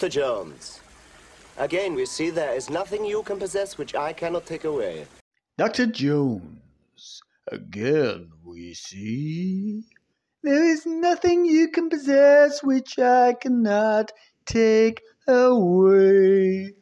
[0.00, 0.08] Dr.
[0.08, 0.80] Jones.
[1.58, 5.04] Again, we see there is nothing you can possess which I cannot take away.
[5.58, 5.84] Dr.
[5.84, 7.20] Jones.
[7.48, 9.84] Again, we see.
[10.42, 14.12] There is nothing you can possess which I cannot
[14.46, 16.72] take away.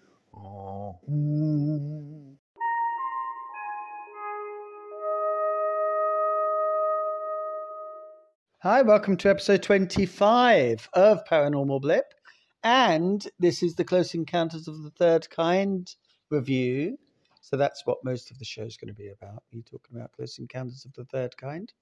[8.62, 12.14] Hi, welcome to episode 25 of Paranormal Blip.
[12.62, 15.94] And this is the Close Encounters of the Third Kind
[16.30, 16.98] review.
[17.40, 19.42] So that's what most of the show is going to be about.
[19.52, 21.72] Me talking about Close Encounters of the Third Kind.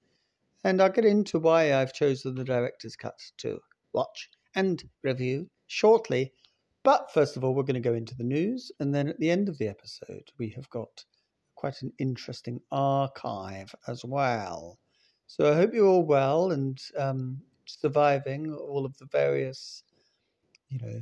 [0.64, 3.60] And I'll get into why I've chosen the director's cut to
[3.92, 6.32] watch and review shortly.
[6.82, 8.70] But first of all, we're going to go into the news.
[8.78, 11.04] And then at the end of the episode, we have got
[11.56, 14.78] quite an interesting archive as well.
[15.26, 19.82] So I hope you're all well and um, surviving all of the various,
[20.68, 21.00] you know,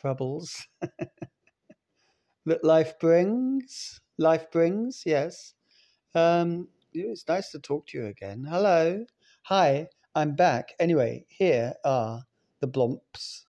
[0.00, 0.66] troubles
[2.46, 4.00] that life brings.
[4.18, 5.54] Life brings, yes.
[6.14, 8.46] Um, it's nice to talk to you again.
[8.48, 9.04] Hello.
[9.44, 10.74] Hi, I'm back.
[10.78, 12.22] Anyway, here are
[12.60, 13.44] the blomps.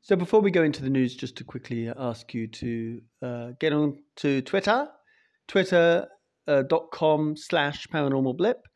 [0.00, 3.74] So before we go into the news, just to quickly ask you to uh, get
[3.74, 4.88] on to Twitter,
[5.46, 6.17] twitter.com
[6.48, 8.66] uh, .com slash paranormal blip,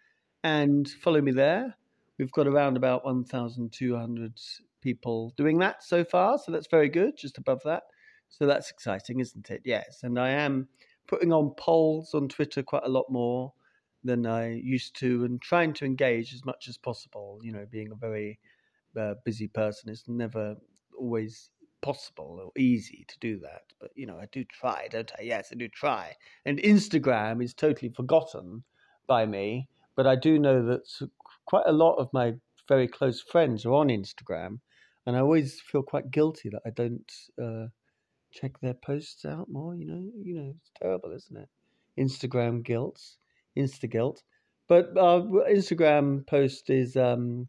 [0.45, 1.75] and follow me there.
[2.19, 4.41] We've got around about 1,200
[4.83, 7.84] people doing that so far, so that's very good, just above that.
[8.29, 9.62] So that's exciting, isn't it?
[9.64, 10.69] Yes, and I am
[11.09, 13.53] putting on polls on Twitter quite a lot more
[14.05, 17.41] than I used to and trying to engage as much as possible.
[17.42, 18.39] You know, being a very
[18.98, 20.57] uh, busy person, it's never
[20.98, 21.51] always
[21.83, 23.63] possible or easy to do that.
[23.81, 25.23] But you know, I do try, don't I?
[25.23, 26.15] Yes, I do try.
[26.47, 28.63] And Instagram is totally forgotten
[29.07, 30.83] by me, but I do know that
[31.47, 32.35] quite a lot of my
[32.69, 34.61] very close friends are on Instagram,
[35.07, 37.13] and I always feel quite guilty that I don't
[37.43, 37.67] uh,
[38.33, 39.75] check their posts out more.
[39.75, 41.49] You know, you know, it's terrible, isn't it?
[41.99, 43.01] Instagram guilt,
[43.57, 44.23] Insta guilt.
[44.69, 47.49] But uh, Instagram post is um,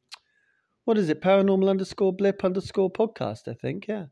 [0.86, 1.22] what is it?
[1.22, 3.88] Paranormal underscore blip underscore podcast, I think.
[3.88, 4.06] Yeah.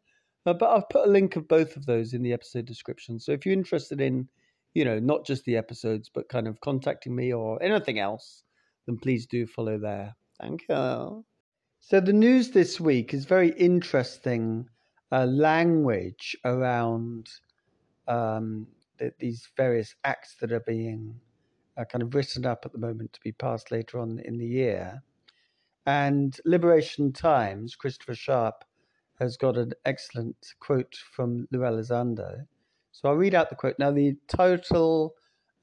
[0.46, 3.20] Uh, but I've put a link of both of those in the episode description.
[3.20, 4.28] So if you're interested in,
[4.74, 8.44] you know, not just the episodes, but kind of contacting me or anything else,
[8.88, 10.16] then please do follow there.
[10.40, 11.26] Thank you.
[11.80, 14.68] So the news this week is very interesting
[15.12, 17.30] uh, language around
[18.08, 21.20] um, the, these various acts that are being
[21.78, 24.46] uh, kind of written up at the moment to be passed later on in the
[24.46, 25.04] year.
[25.86, 28.64] And Liberation Times, Christopher Sharp
[29.22, 32.44] has got an excellent quote from Lou Elizondo.
[32.92, 33.76] So I'll read out the quote.
[33.78, 35.14] Now, the total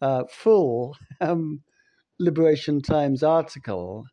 [0.01, 1.61] uh, full um,
[2.21, 4.07] Liberation Times article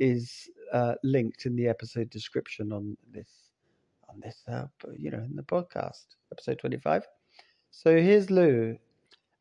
[0.00, 3.30] is uh, linked in the episode description on this,
[4.08, 4.66] on this, uh,
[4.98, 7.04] you know, in the podcast, episode 25.
[7.70, 8.78] So here's Lou.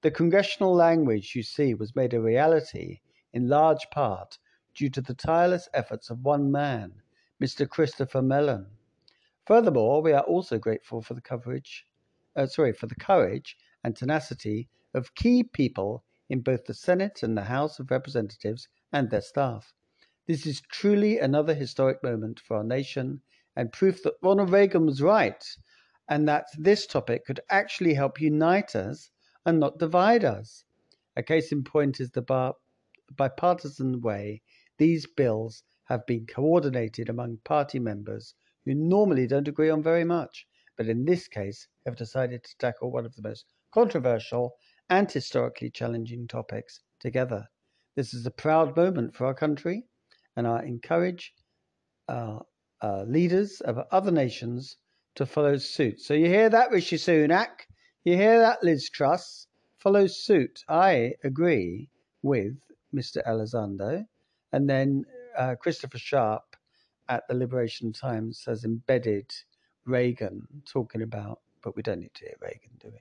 [0.03, 3.00] The congressional language you see was made a reality
[3.34, 4.38] in large part
[4.75, 6.94] due to the tireless efforts of one man,
[7.41, 7.68] Mr.
[7.68, 8.68] Christopher Mellon.
[9.47, 11.87] Furthermore, we are also grateful for the coverage,
[12.35, 17.37] uh, sorry, for the courage and tenacity of key people in both the Senate and
[17.37, 19.73] the House of Representatives and their staff.
[20.25, 23.21] This is truly another historic moment for our nation
[23.55, 25.41] and proof that Ronald Reagan was right
[26.09, 29.11] and that this topic could actually help unite us
[29.45, 30.65] and not divide us.
[31.15, 32.57] A case in point is the bar-
[33.15, 34.41] bipartisan way
[34.77, 38.35] these bills have been coordinated among party members
[38.67, 40.45] who normally don't agree on very much,
[40.75, 44.53] but in this case have decided to tackle one of the most controversial
[44.89, 47.47] and historically challenging topics together.
[47.95, 49.86] This is a proud moment for our country,
[50.36, 51.33] and I encourage
[52.09, 52.45] our,
[52.81, 54.75] our leaders of other nations
[55.15, 56.01] to follow suit.
[56.01, 57.65] So you hear that, Rishi Sunak?
[58.03, 59.47] You hear that, Liz Truss?
[59.77, 60.59] Follow suit.
[60.68, 61.89] I agree
[62.21, 62.57] with
[62.94, 63.25] Mr.
[63.25, 64.06] Elizondo.
[64.51, 65.06] And then
[65.38, 66.44] uh, Christopher Sharp
[67.09, 69.31] at the Liberation Times has embedded
[69.86, 73.00] Reagan talking about, but we don't need to hear Reagan, do we?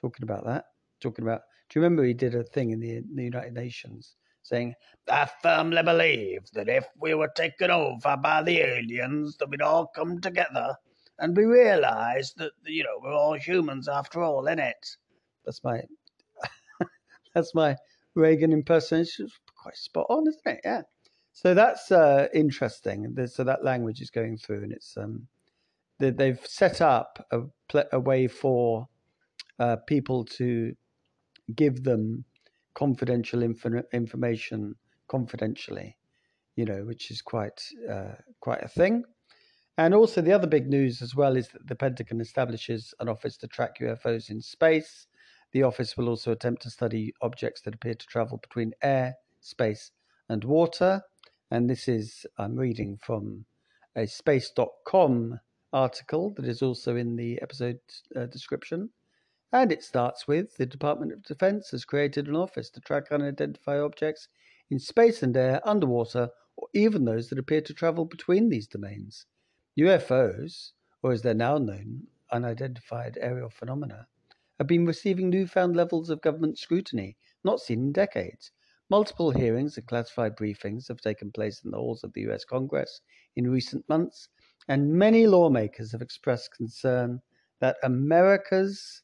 [0.00, 0.66] Talking about that,
[1.00, 1.42] talking about.
[1.68, 4.74] Do you remember he did a thing in the, in the United Nations saying,
[5.08, 9.86] "I firmly believe that if we were taken over by the aliens, that we'd all
[9.88, 10.76] come together
[11.18, 14.96] and we realise that you know we're all humans after all, innit?"
[15.44, 15.82] That's my
[17.34, 17.76] that's my
[18.14, 20.60] Reagan impersonation quite spot on, isn't it?
[20.64, 20.82] Yeah.
[21.36, 23.14] So that's uh, interesting.
[23.26, 25.28] So that language is going through, and it's um,
[25.98, 27.42] they've set up a,
[27.92, 28.88] a way for
[29.58, 30.72] uh, people to
[31.54, 32.24] give them
[32.72, 34.76] confidential inf- information
[35.08, 35.98] confidentially,
[36.56, 39.04] you know, which is quite uh, quite a thing.
[39.76, 43.36] And also, the other big news as well is that the Pentagon establishes an office
[43.36, 45.06] to track UFOs in space.
[45.52, 49.90] The office will also attempt to study objects that appear to travel between air, space,
[50.30, 51.02] and water.
[51.50, 53.46] And this is, I'm reading from
[53.94, 55.40] a space.com
[55.72, 57.78] article that is also in the episode
[58.14, 58.90] uh, description.
[59.52, 63.80] And it starts with the Department of Defense has created an office to track unidentified
[63.80, 64.28] objects
[64.70, 69.26] in space and air, underwater, or even those that appear to travel between these domains.
[69.78, 70.72] UFOs,
[71.02, 74.08] or as they're now known, unidentified aerial phenomena,
[74.58, 78.50] have been receiving newfound levels of government scrutiny not seen in decades.
[78.88, 83.00] Multiple hearings and classified briefings have taken place in the halls of the US Congress
[83.34, 84.28] in recent months,
[84.68, 87.20] and many lawmakers have expressed concern
[87.58, 89.02] that America's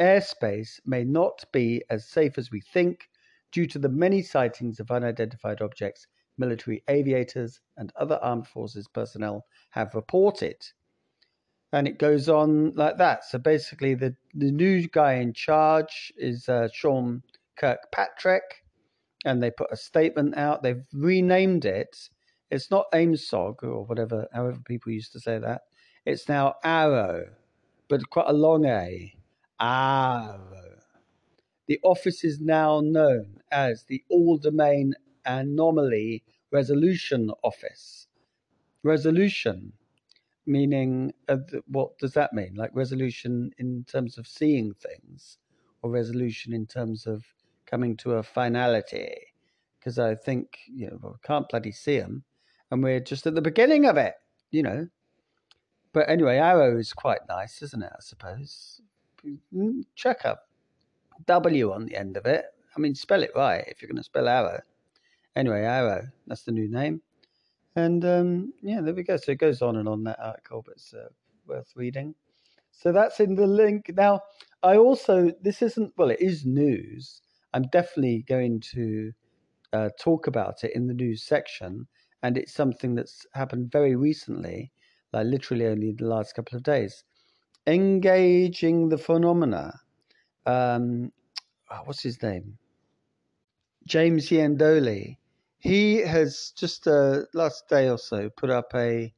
[0.00, 3.08] airspace may not be as safe as we think
[3.52, 9.46] due to the many sightings of unidentified objects military aviators and other armed forces personnel
[9.70, 10.56] have reported.
[11.72, 13.24] And it goes on like that.
[13.24, 17.22] So basically, the, the new guy in charge is uh, Sean
[17.56, 18.63] Kirkpatrick,
[19.24, 20.62] and they put a statement out.
[20.62, 21.96] They've renamed it.
[22.50, 25.62] It's not AIMSOG or whatever, however people used to say that.
[26.06, 27.26] It's now Arrow,
[27.88, 29.14] but quite a long A.
[29.60, 30.80] AARO.
[31.66, 34.94] The office is now known as the All Domain
[35.24, 36.22] Anomaly
[36.52, 38.06] Resolution Office.
[38.82, 39.72] Resolution,
[40.46, 42.54] meaning, uh, what does that mean?
[42.54, 45.38] Like resolution in terms of seeing things,
[45.82, 47.24] or resolution in terms of
[47.66, 49.14] coming to a finality?
[49.78, 52.24] Because I think, you know, we can't bloody see them,
[52.70, 54.14] and we're just at the beginning of it,
[54.50, 54.88] you know.
[55.92, 57.92] But anyway, Arrow is quite nice, isn't it?
[57.92, 58.80] I suppose.
[59.54, 60.48] Mm, check up
[61.26, 62.46] W on the end of it.
[62.76, 64.60] I mean, spell it right if you're going to spell arrow.
[65.36, 67.00] Anyway, arrow, that's the new name.
[67.76, 69.16] And um, yeah, there we go.
[69.16, 71.08] So it goes on and on that article, but it's uh,
[71.46, 72.14] worth reading.
[72.72, 73.90] So that's in the link.
[73.94, 74.20] Now,
[74.62, 77.22] I also, this isn't, well, it is news.
[77.54, 79.12] I'm definitely going to
[79.72, 81.86] uh, talk about it in the news section.
[82.22, 84.72] And it's something that's happened very recently,
[85.12, 87.04] like literally only the last couple of days.
[87.66, 89.72] Engaging the phenomena
[90.46, 91.12] um,
[91.70, 92.58] oh, what's his name?
[93.86, 95.18] James Iandoli.
[95.58, 99.14] He has just uh, last day or so put up a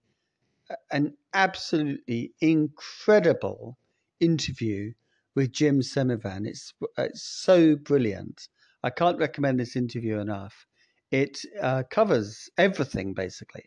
[0.90, 3.78] an absolutely incredible
[4.20, 4.92] interview
[5.36, 6.46] with Jim Semivan.
[6.46, 8.48] It's it's so brilliant.
[8.82, 10.66] I can't recommend this interview enough.
[11.12, 13.66] It uh, covers everything basically.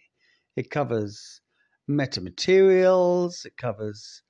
[0.58, 1.40] It covers
[1.90, 3.46] metamaterials.
[3.46, 4.24] It covers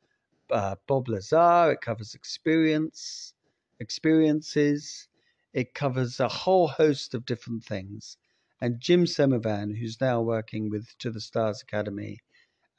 [0.52, 1.72] uh, Bob Lazar.
[1.72, 3.34] It covers experience,
[3.80, 5.08] experiences.
[5.54, 8.18] It covers a whole host of different things.
[8.62, 12.20] And Jim Semivan, who's now working with To the Stars Academy,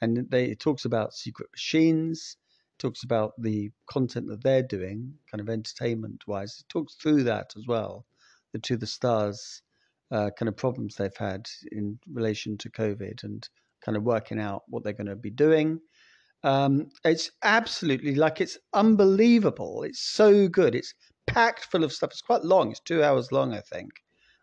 [0.03, 2.37] and they, it talks about secret machines,
[2.81, 6.59] talks about the content that they're doing, kind of entertainment wise.
[6.61, 8.07] It talks through that as well,
[8.53, 9.63] the To the Stars
[10.11, 13.49] uh, kind of problems they've had in relation to COVID and
[13.85, 15.81] kind of working out what they're going to be doing.
[16.43, 19.83] Um, it's absolutely like it's unbelievable.
[19.83, 20.75] It's so good.
[20.75, 20.95] It's
[21.27, 22.11] packed full of stuff.
[22.11, 22.71] It's quite long.
[22.71, 23.91] It's two hours long, I think,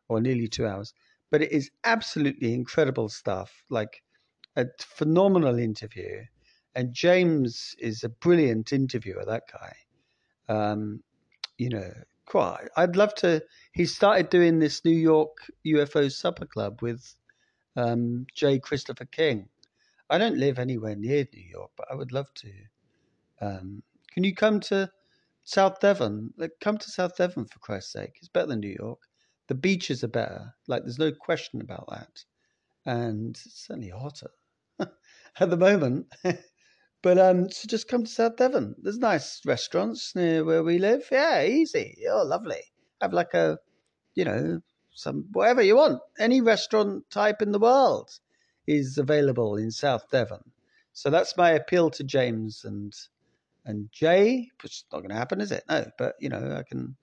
[0.07, 0.93] or nearly two hours.
[1.31, 3.63] But it is absolutely incredible stuff.
[3.69, 4.01] Like
[4.55, 6.21] a phenomenal interview.
[6.77, 9.25] And James is a brilliant interviewer.
[9.25, 9.75] That guy.
[10.50, 11.03] Um,
[11.57, 11.91] you know,
[12.25, 12.69] quite.
[12.77, 13.43] I'd love to.
[13.74, 17.15] He started doing this New York UFO Supper Club with
[17.75, 18.60] um, J.
[18.60, 19.50] Christopher King
[20.10, 22.51] I don't live anywhere near New York, but I would love to.
[23.41, 24.91] Um, can you come to
[25.43, 26.34] South Devon?
[26.38, 28.17] Like, come to South Devon for Christ's sake.
[28.19, 29.00] It's better than New York.
[29.48, 30.55] The beaches are better.
[30.67, 32.24] Like, there's no question about that.
[32.86, 34.31] And it's certainly hotter
[34.79, 36.07] at the moment.
[37.07, 38.75] but um, so just come to South Devon.
[38.81, 41.07] There's nice restaurants near where we live.
[41.09, 41.99] Yeah, easy.
[42.11, 42.59] Oh, lovely.
[42.99, 43.59] Have like a,
[44.13, 44.59] you know,
[44.91, 46.01] some whatever you want.
[46.19, 48.09] Any restaurant type in the world
[48.67, 50.51] is available in South Devon.
[50.91, 52.93] So that's my appeal to James and
[53.63, 54.49] and Jay.
[54.61, 55.63] It's not going to happen, is it?
[55.69, 56.97] No, but you know, I can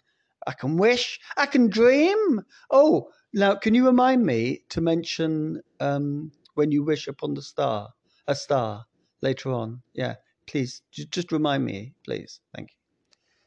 [0.46, 2.42] I can wish, I can dream.
[2.70, 7.94] Oh, now can you remind me to mention um, when you wish upon the star,
[8.28, 8.84] a star
[9.20, 9.82] later on?
[9.92, 10.14] Yeah,
[10.46, 12.40] please, just remind me, please.
[12.54, 12.76] Thank you.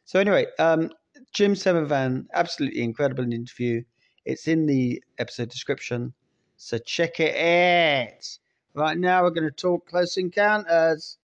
[0.05, 0.91] So anyway, um,
[1.33, 3.83] Jim Semivan, absolutely incredible interview.
[4.25, 6.13] It's in the episode description.
[6.57, 8.38] So check it out.
[8.74, 11.17] Right now, we're going to talk Close Encounters.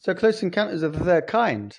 [0.00, 1.78] So, Close Encounters of the Third Kind.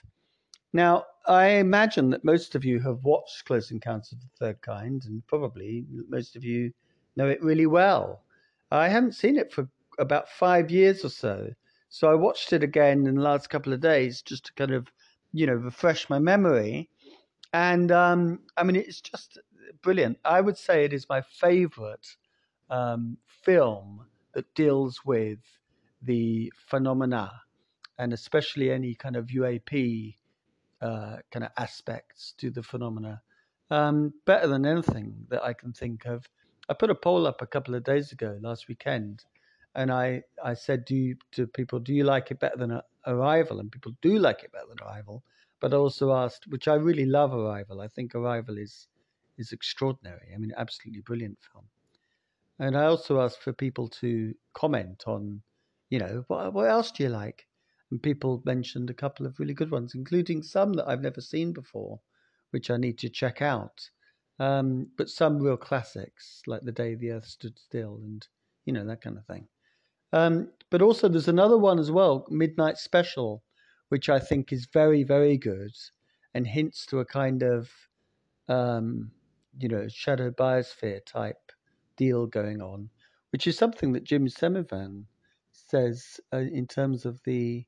[0.74, 5.06] Now, I imagine that most of you have watched Close Encounters of the Third Kind,
[5.06, 6.74] and probably most of you
[7.16, 8.24] know it really well.
[8.72, 9.70] I haven't seen it for
[10.00, 11.54] about five years or so,
[11.88, 14.88] so I watched it again in the last couple of days just to kind of,
[15.32, 16.90] you know, refresh my memory.
[17.54, 19.38] And um, I mean, it's just
[19.84, 20.18] brilliant.
[20.26, 22.08] I would say it is my favorite
[22.72, 25.40] um, film that deals with
[26.02, 27.32] the phenomena
[28.00, 30.16] and especially any kind of UAP
[30.82, 33.22] uh, kind of aspects to the phenomena.
[33.72, 36.28] Um, better than anything that I can think of.
[36.68, 39.24] I put a poll up a couple of days ago, last weekend,
[39.76, 43.60] and I, I said do you, to people, do you like it better than Arrival?
[43.60, 45.24] And people do like it better than Arrival.
[45.60, 47.82] But I also asked, which I really love Arrival.
[47.82, 48.88] I think Arrival is
[49.38, 50.32] is extraordinary.
[50.34, 51.66] I mean, absolutely brilliant film.
[52.60, 55.42] And I also asked for people to comment on,
[55.90, 57.48] you know, what, what else do you like?
[57.92, 61.54] And people mentioned a couple of really good ones, including some that I've never seen
[61.54, 62.00] before,
[62.52, 63.90] which I need to check out.
[64.40, 68.26] Um, but some real classics, like The Day the Earth Stood Still and,
[68.66, 69.48] you know, that kind of thing.
[70.14, 73.44] Um, but also, there's another one as well, Midnight Special,
[73.90, 75.72] which I think is very, very good
[76.34, 77.70] and hints to a kind of,
[78.48, 79.12] um,
[79.60, 81.52] you know, shadow biosphere type
[81.98, 82.90] deal going on,
[83.32, 85.06] which is something that Jim Semivan
[85.52, 87.66] says uh, in terms of the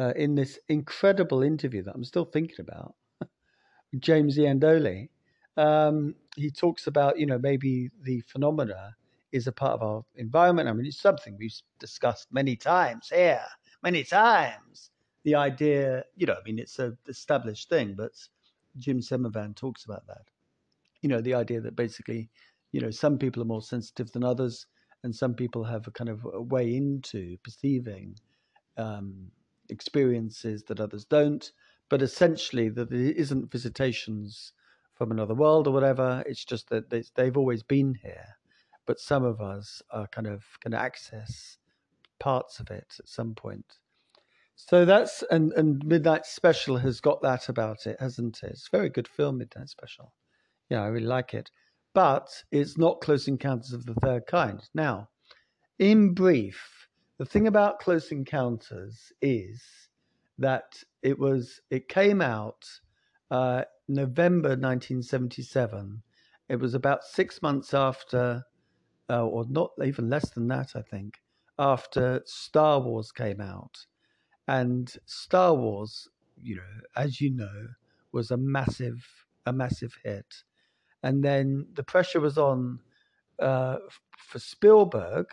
[0.00, 2.94] uh, in this incredible interview that I'm still thinking about,
[3.98, 5.10] James Iandoli.
[5.56, 8.96] Um, he talks about you know maybe the phenomena
[9.32, 10.68] is a part of our environment.
[10.68, 13.44] I mean, it's something we've discussed many times here,
[13.82, 14.90] many times.
[15.24, 18.12] The idea, you know, I mean, it's a established thing, but
[18.78, 20.22] Jim Semivan talks about that.
[21.02, 22.30] You know, the idea that basically
[22.72, 24.66] you know, some people are more sensitive than others,
[25.02, 28.14] and some people have a kind of a way into perceiving
[28.76, 29.30] um,
[29.70, 31.50] experiences that others don't.
[31.88, 34.52] But essentially, that it isn't visitations
[34.94, 36.22] from another world or whatever.
[36.26, 38.36] It's just that they, they've always been here,
[38.86, 41.58] but some of us are kind of going to access
[42.20, 43.78] parts of it at some point.
[44.54, 48.50] So that's and and Midnight Special has got that about it, hasn't it?
[48.50, 50.12] It's a very good film, Midnight Special.
[50.68, 51.50] Yeah, I really like it
[51.94, 54.68] but it's not Close Encounters of the Third Kind.
[54.74, 55.08] Now,
[55.78, 56.79] in brief,
[57.20, 59.62] the thing about Close Encounters is
[60.38, 62.64] that it was it came out
[63.30, 66.02] uh, November 1977.
[66.48, 68.42] It was about six months after,
[69.10, 71.18] uh, or not even less than that, I think,
[71.58, 73.84] after Star Wars came out,
[74.48, 76.08] and Star Wars,
[76.42, 77.68] you know, as you know,
[78.12, 79.06] was a massive
[79.44, 80.44] a massive hit
[81.02, 82.78] and then the pressure was on
[83.38, 83.76] uh,
[84.16, 85.26] for Spielberg,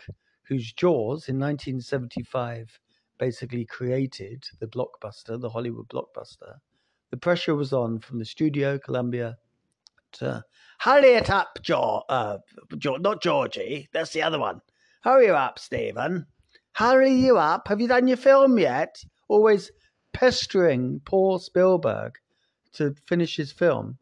[0.48, 2.80] whose Jaws in 1975
[3.18, 6.56] basically created the blockbuster, the Hollywood blockbuster.
[7.10, 9.36] The pressure was on from the studio, Columbia,
[10.12, 10.44] to
[10.78, 12.38] hurry it up, Jaw, uh,
[12.82, 14.60] not Georgie, that's the other one.
[15.02, 16.26] Hurry you up, Stephen.
[16.72, 17.68] Hurry you up.
[17.68, 19.02] Have you done your film yet?
[19.28, 19.70] Always
[20.12, 22.18] pestering poor Spielberg
[22.72, 23.98] to finish his film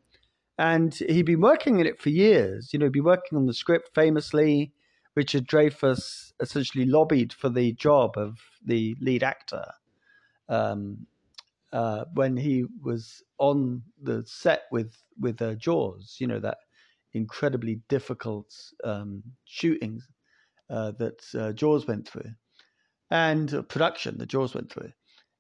[0.58, 2.72] and he'd been working in it for years.
[2.72, 4.72] You know, he'd been working on the script famously.
[5.16, 9.64] Richard Dreyfuss essentially lobbied for the job of the lead actor
[10.48, 11.06] um,
[11.72, 16.16] uh, when he was on the set with with uh, Jaws.
[16.20, 16.58] You know that
[17.14, 18.54] incredibly difficult
[18.84, 20.02] um, shooting
[20.68, 22.30] uh, that uh, Jaws went through,
[23.10, 24.92] and uh, production that Jaws went through.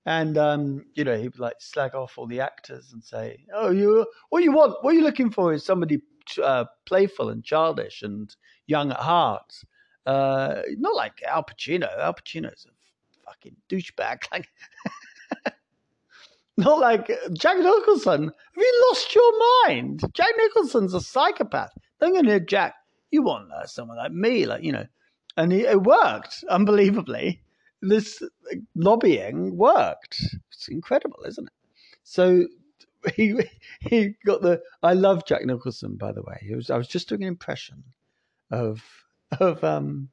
[0.06, 3.70] And um, you know, he would like slag off all the actors and say, "Oh,
[3.70, 5.98] you, what you want, what are you're looking for is somebody
[6.42, 8.34] uh, playful and childish and
[8.66, 9.52] young at heart.
[10.04, 11.88] Uh, not like Al Pacino.
[11.98, 14.24] Al Pacino's a fucking douchebag.
[14.32, 14.48] Like,
[16.58, 18.24] not like Jack Nicholson.
[18.24, 19.32] Have you lost your
[19.66, 20.00] mind?
[20.14, 21.76] Jack Nicholson's a psychopath.
[22.00, 22.74] Don't go near Jack.
[23.10, 24.86] You want someone like me, like you know."
[25.36, 27.42] And he, it worked unbelievably
[27.82, 28.22] this
[28.74, 30.22] lobbying worked.
[30.50, 31.52] It's incredible, isn't it?
[32.04, 32.46] So
[33.14, 33.34] he
[33.80, 34.62] he got the.
[34.82, 36.50] I love Jack Nicholson, by the way.
[36.54, 37.84] Was I was just doing an impression
[38.50, 38.82] of
[39.40, 40.08] of um,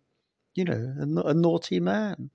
[0.56, 2.30] you know, a, a naughty man,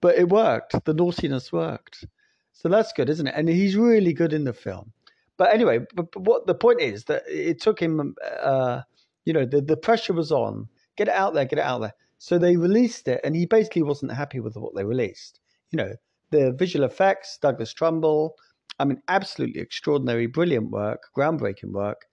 [0.00, 0.84] but it worked.
[0.84, 2.04] The naughtiness worked.
[2.52, 3.34] So that's good, isn't it?
[3.36, 4.92] And he's really good in the film.
[5.36, 8.82] But anyway, but, but what the point is that it took him, uh,
[9.24, 10.68] you know, the, the pressure was on.
[10.96, 11.94] Get it out there, get it out there.
[12.18, 15.38] So they released it, and he basically wasn't happy with what they released.
[15.70, 15.92] You know,
[16.30, 18.34] the visual effects, Douglas Trumbull,
[18.78, 22.06] I mean, absolutely extraordinary, brilliant work, groundbreaking work.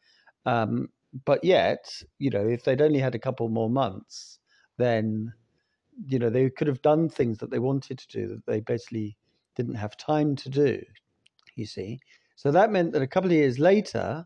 [0.46, 0.90] Um,
[1.26, 4.40] but yet, you know, if they'd only had a couple more months,
[4.78, 5.34] then,
[6.08, 9.18] you know, they could have done things that they wanted to do that they basically
[9.56, 10.82] didn't have time to do.
[11.56, 12.00] You see,
[12.36, 14.26] so that meant that a couple of years later,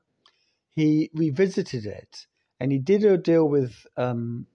[0.71, 2.25] he revisited it
[2.59, 4.47] and he did a deal with um,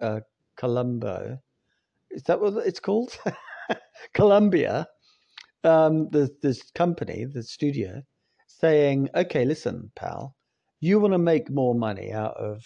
[0.00, 0.20] uh,
[0.56, 1.38] Colombo.
[2.10, 3.16] Is that what it's called?
[4.14, 4.88] Columbia,
[5.64, 8.02] um, the this company, the studio,
[8.46, 10.36] saying, "Okay, listen, pal,
[10.80, 12.64] you want to make more money out of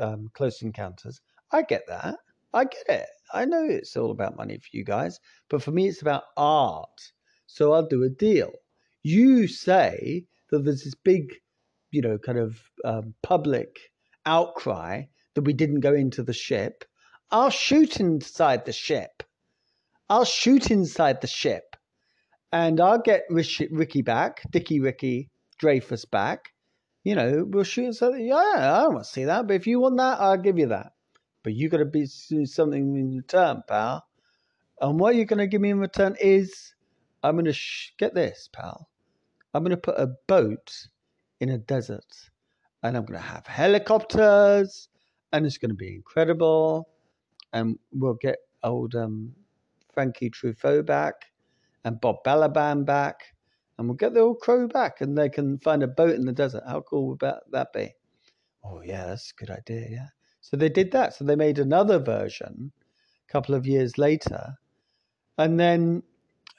[0.00, 1.20] um, Close Encounters.
[1.52, 2.16] I get that.
[2.52, 3.06] I get it.
[3.32, 7.12] I know it's all about money for you guys, but for me, it's about art.
[7.46, 8.52] So I'll do a deal.
[9.02, 11.32] You say that there's this big,
[11.90, 13.78] you know, kind of um, public
[14.26, 16.84] outcry that we didn't go into the ship.
[17.30, 19.22] I'll shoot inside the ship.
[20.08, 21.69] I'll shoot inside the ship.
[22.52, 25.30] And I'll get Ricky back, Dicky Ricky
[25.62, 26.52] Dreyfuss back.
[27.04, 28.26] You know, we'll shoot something.
[28.26, 29.46] Yeah, I don't want to see that.
[29.46, 30.92] But if you want that, I'll give you that.
[31.42, 34.04] But you got to be something in return, pal.
[34.80, 36.74] And what you're going to give me in return is
[37.22, 38.88] I'm going to sh- get this, pal.
[39.54, 40.88] I'm going to put a boat
[41.40, 42.30] in a desert
[42.82, 44.88] and I'm going to have helicopters
[45.32, 46.88] and it's going to be incredible.
[47.52, 49.34] And we'll get old um,
[49.92, 51.29] Frankie Truffaut back
[51.84, 53.34] and Bob Balaban back
[53.78, 56.32] and we'll get the old crow back and they can find a boat in the
[56.32, 56.62] desert.
[56.66, 57.94] How cool would that be?
[58.62, 60.08] Oh, yeah, that's a good idea, yeah.
[60.42, 61.14] So they did that.
[61.14, 62.72] So they made another version
[63.28, 64.54] a couple of years later.
[65.38, 66.02] And then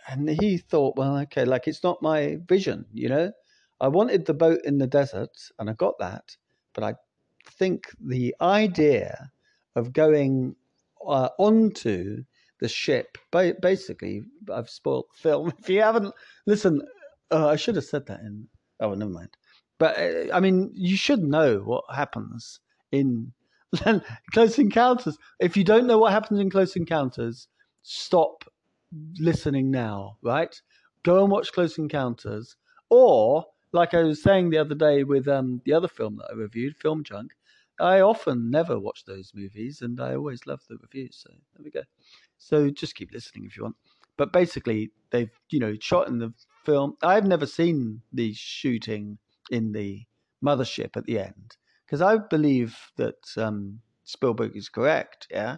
[0.08, 3.32] and he thought, well, okay, like it's not my vision, you know.
[3.80, 6.38] I wanted the boat in the desert, and I got that,
[6.74, 6.96] but I
[7.46, 9.32] think the idea
[9.76, 10.56] of going
[11.08, 12.24] uh, onto
[12.62, 15.54] the ship, basically, I've spoiled the film.
[15.60, 16.14] If you haven't
[16.46, 16.84] listened,
[17.32, 18.48] uh, I should have said that in.
[18.80, 19.36] Oh, never mind.
[19.80, 22.60] But uh, I mean, you should know what happens
[22.92, 23.34] in
[24.34, 25.18] Close Encounters.
[25.40, 27.48] If you don't know what happens in Close Encounters,
[27.82, 28.46] stop
[29.20, 30.56] listening now, right?
[31.04, 32.56] Go and watch Close Encounters.
[32.92, 36.36] Or, like I was saying the other day with um, the other film that I
[36.36, 37.32] reviewed, Film Junk,
[37.80, 41.24] I often never watch those movies and I always love the reviews.
[41.24, 41.82] So there we go.
[42.42, 43.76] So just keep listening if you want.
[44.18, 46.34] But basically, they've, you know, shot in the
[46.66, 46.98] film.
[47.04, 49.20] I've never seen the shooting
[49.52, 50.06] in the
[50.44, 55.28] mothership at the end because I believe that um, Spielberg is correct.
[55.30, 55.58] Yeah.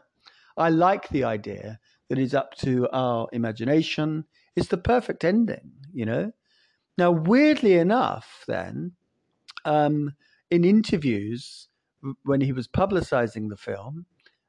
[0.58, 6.06] I like the idea that is up to our imagination It's the perfect ending, you
[6.06, 6.32] know?
[6.98, 8.92] Now, weirdly enough, then,
[9.66, 10.14] um,
[10.52, 11.70] in interviews
[12.24, 14.06] when he was publicizing the film,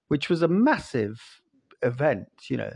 [0.08, 1.40] which was a massive
[1.84, 2.72] event, you know,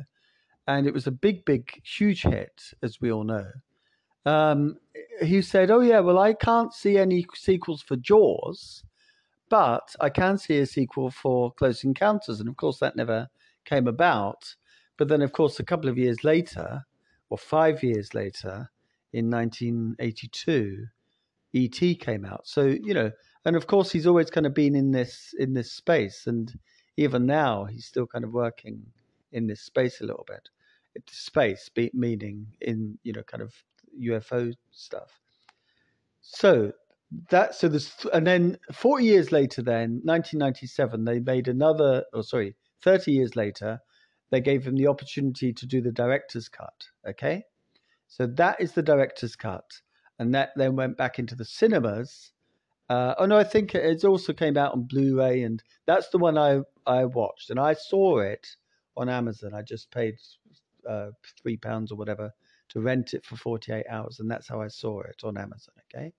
[0.66, 3.46] and it was a big, big, huge hit, as we all know.
[4.26, 4.76] Um,
[5.22, 8.84] he said, "Oh yeah, well, I can't see any sequels for Jaws,
[9.48, 13.28] but I can see a sequel for Close Encounters," and of course, that never
[13.64, 14.54] came about.
[14.98, 16.84] But then, of course, a couple of years later,
[17.30, 18.70] or five years later,
[19.12, 20.86] in 1982,
[21.54, 21.94] E.T.
[21.96, 22.46] came out.
[22.46, 23.10] So you know,
[23.46, 26.52] and of course, he's always kind of been in this in this space, and
[26.98, 28.84] even now, he's still kind of working
[29.32, 30.48] in this space a little bit.
[30.94, 33.52] It's space, meaning in you know, kind of
[34.00, 35.20] UFO stuff.
[36.20, 36.72] So
[37.30, 42.54] that so there's and then 40 years later then 1997 they made another or sorry
[42.82, 43.80] 30 years later
[44.30, 46.84] they gave him the opportunity to do the director's cut.
[47.08, 47.44] Okay,
[48.06, 49.80] so that is the director's cut,
[50.18, 52.32] and that then went back into the cinemas.
[52.88, 56.38] Uh, oh no, I think it also came out on Blu-ray, and that's the one
[56.38, 58.56] I I watched, and I saw it
[58.98, 59.54] on Amazon.
[59.54, 60.16] I just paid
[60.86, 62.32] uh, three pounds or whatever
[62.70, 65.74] to rent it for 48 hours, and that's how I saw it on Amazon.
[65.94, 66.12] Okay,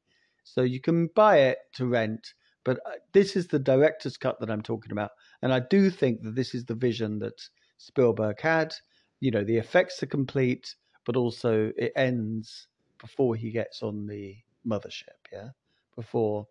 [0.43, 4.49] so you can buy it to rent, but uh, this is the director's cut that
[4.49, 5.11] I'm talking about,
[5.41, 7.39] and I do think that this is the vision that
[7.77, 8.73] Spielberg had.
[9.19, 12.67] You know, the effects are complete, but also it ends
[12.99, 15.19] before he gets on the mothership.
[15.31, 15.49] Yeah,
[15.95, 16.47] before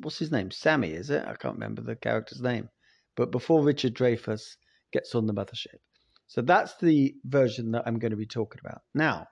[0.00, 0.50] what's his name?
[0.50, 1.24] Sammy, is it?
[1.26, 2.68] I can't remember the character's name,
[3.14, 4.56] but before Richard Dreyfuss
[4.94, 5.80] gets on the mothership.
[6.28, 9.26] So that's the version that I'm going to be talking about now.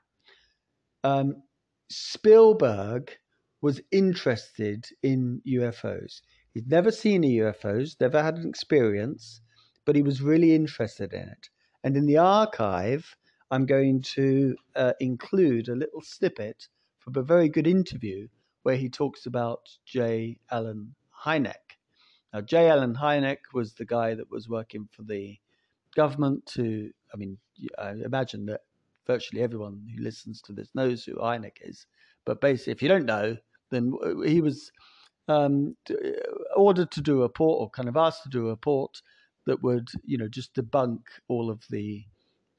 [1.05, 1.43] Um,
[1.89, 3.13] Spielberg
[3.61, 6.21] was interested in UFOs.
[6.53, 9.41] He'd never seen a UFOs, never had an experience,
[9.87, 11.49] but he was really interested in it.
[11.85, 13.17] And in the archive,
[13.51, 18.29] I'm going to uh, include a little snippet from a very good interview
[18.63, 20.39] where he talks about J.
[20.51, 20.95] Allen
[21.25, 21.79] Hynek.
[22.33, 22.69] Now, J.
[22.69, 25.39] Allen Hynek was the guy that was working for the
[25.95, 27.39] government to, I mean,
[27.79, 28.61] I imagine that
[29.07, 31.87] virtually everyone who listens to this knows who Hynek is.
[32.25, 33.37] But basically, if you don't know,
[33.71, 33.93] then
[34.25, 34.71] he was
[35.29, 35.77] um,
[36.57, 39.03] ordered to do a report or kind of asked to do a report
[39.47, 42.05] that would, you know, just debunk all of the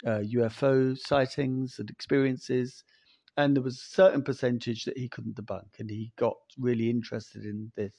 [0.06, 2.84] uh, UFO sightings and experiences,
[3.38, 7.46] and there was a certain percentage that he couldn't debunk, and he got really interested
[7.46, 7.96] in this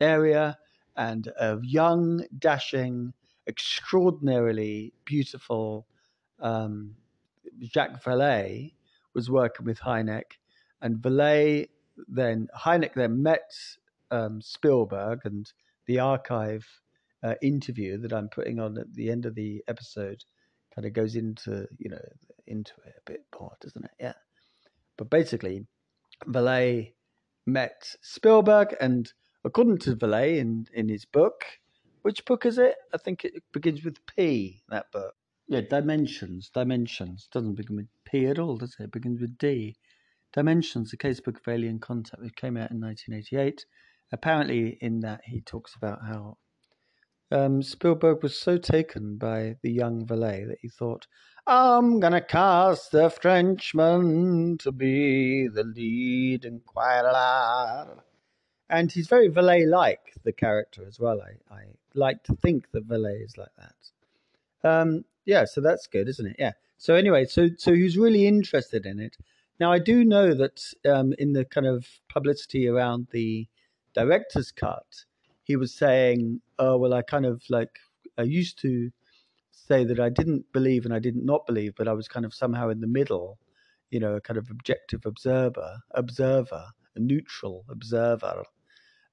[0.00, 0.56] area.
[0.96, 3.12] And a young, dashing,
[3.46, 5.86] extraordinarily beautiful
[6.40, 6.94] um,
[7.62, 8.72] Jacques Vallée
[9.14, 10.38] was working with Hynek,
[10.82, 11.68] and Vallée
[12.08, 13.52] then Hynek then met
[14.10, 15.50] um, Spielberg, and
[15.86, 16.66] the archive
[17.22, 20.24] uh, interview that I'm putting on at the end of the episode
[20.74, 22.04] kind of goes into you know
[22.46, 23.92] into it a bit more, doesn't it?
[23.98, 24.14] Yeah.
[24.96, 25.66] But basically,
[26.26, 26.92] Vallée
[27.46, 29.12] met Spielberg, and
[29.44, 31.44] according to Vallée in in his book,
[32.04, 32.74] which book is it?
[32.92, 34.62] I think it begins with P.
[34.68, 35.14] That book.
[35.48, 36.50] Yeah, Dimensions.
[36.52, 38.84] Dimensions doesn't begin with P at all, does it?
[38.84, 39.76] It begins with D.
[40.34, 43.64] Dimensions, the casebook of alien contact, which came out in 1988.
[44.12, 46.36] Apparently, in that he talks about how
[47.30, 51.06] um, Spielberg was so taken by the young Vallée that he thought,
[51.46, 58.04] I'm gonna cast the Frenchman to be the lead in inquirer.
[58.70, 61.20] And he's very Vallée like, the character as well.
[61.20, 64.68] I, I like to think that Vallée is like that.
[64.68, 66.36] Um, yeah, so that's good, isn't it?
[66.38, 66.52] Yeah.
[66.78, 69.16] So anyway, so so he's really interested in it.
[69.60, 73.46] Now I do know that um, in the kind of publicity around the
[73.94, 75.04] director's cut,
[75.44, 77.78] he was saying, "Oh well, I kind of like
[78.18, 78.90] I used to
[79.52, 82.34] say that I didn't believe and I didn't not believe, but I was kind of
[82.34, 83.38] somehow in the middle,
[83.90, 88.44] you know, a kind of objective observer, observer, a neutral observer.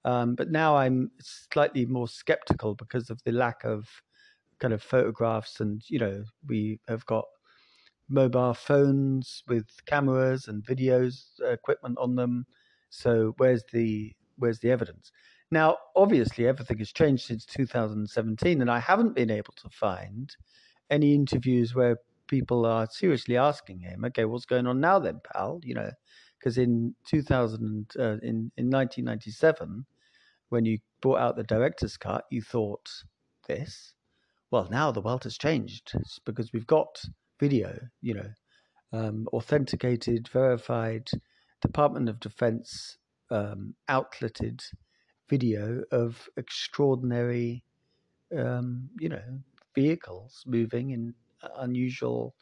[0.03, 3.87] Um, but now I'm slightly more skeptical because of the lack of
[4.59, 7.25] kind of photographs, and you know, we have got
[8.09, 12.45] mobile phones with cameras and videos uh, equipment on them.
[12.89, 15.11] So where's the where's the evidence?
[15.51, 20.33] Now, obviously, everything has changed since 2017, and I haven't been able to find
[20.89, 25.59] any interviews where people are seriously asking him, "Okay, what's going on now, then, pal?"
[25.63, 25.91] You know,
[26.39, 29.85] because in 2000, uh, in in 1997,
[30.51, 32.89] when you brought out the director's cut, you thought
[33.47, 33.93] this.
[34.51, 35.93] Well, now the world has changed
[36.25, 37.01] because we've got
[37.39, 38.29] video, you know,
[38.91, 41.09] um, authenticated, verified,
[41.61, 42.97] Department of Defense
[43.29, 44.61] um, outletted
[45.29, 47.63] video of extraordinary,
[48.37, 49.23] um, you know,
[49.73, 51.13] vehicles moving in
[51.59, 52.35] unusual,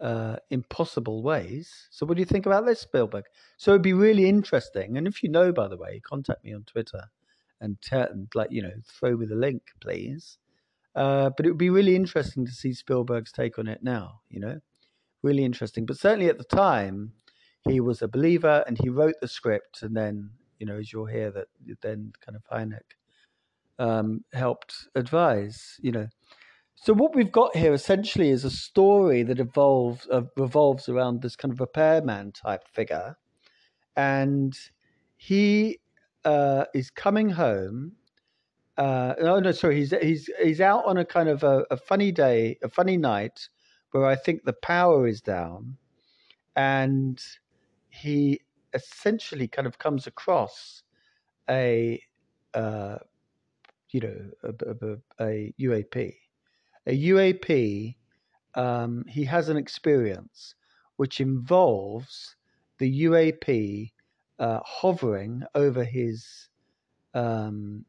[0.00, 1.88] uh, impossible ways.
[1.90, 3.24] So, what do you think about this, Spielberg?
[3.56, 4.98] So, it'd be really interesting.
[4.98, 7.04] And if you know, by the way, contact me on Twitter
[7.60, 10.38] and, t- and like, you know, throw me the link, please.
[10.94, 14.40] Uh, but it would be really interesting to see Spielberg's take on it now, you
[14.40, 14.60] know,
[15.22, 15.84] really interesting.
[15.84, 17.12] But certainly at the time,
[17.68, 21.06] he was a believer and he wrote the script and then you know, as you'll
[21.06, 21.48] hear that
[21.82, 22.96] then kind of Hynek
[23.78, 26.08] um, helped advise, you know.
[26.74, 31.36] So what we've got here essentially is a story that evolves uh, revolves around this
[31.36, 33.16] kind of repairman type figure,
[33.96, 34.54] and
[35.16, 35.78] he
[36.26, 37.92] uh, is coming home.
[38.76, 42.12] Uh, oh no, sorry, he's he's he's out on a kind of a, a funny
[42.12, 43.48] day, a funny night,
[43.92, 45.78] where I think the power is down,
[46.56, 47.22] and
[47.88, 48.40] he
[48.74, 50.82] essentially kind of comes across
[51.48, 52.02] a
[52.52, 52.98] uh,
[53.90, 56.14] you know a, a, a, UAP.
[56.88, 57.94] A UAP.
[58.54, 60.54] Um, he has an experience
[60.96, 62.36] which involves
[62.78, 63.92] the UAP
[64.38, 66.48] uh, hovering over his
[67.14, 67.84] um,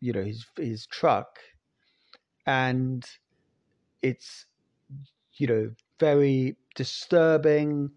[0.00, 1.38] you know his his truck,
[2.46, 3.04] and
[4.02, 4.46] it's
[5.34, 7.90] you know very disturbing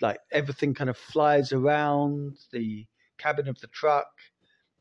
[0.00, 2.86] like everything kind of flies around the
[3.18, 4.08] cabin of the truck.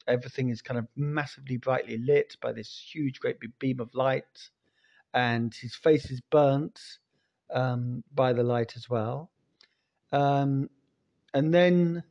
[0.08, 4.50] Everything is kind of massively brightly lit by this huge, great big beam of light,
[5.14, 6.80] and his face is burnt
[7.54, 9.32] um, by the light as well.
[10.12, 10.70] Um,
[11.34, 12.04] and then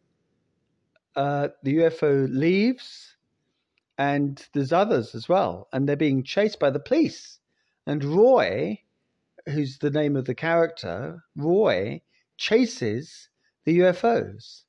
[1.17, 3.17] uh, the UFO leaves,
[3.99, 7.39] and there's others as well, and they're being chased by the police.
[7.87, 8.81] And Roy,
[9.47, 12.03] who's the name of the character, Roy
[12.37, 13.29] chases
[13.65, 14.63] the UFOs,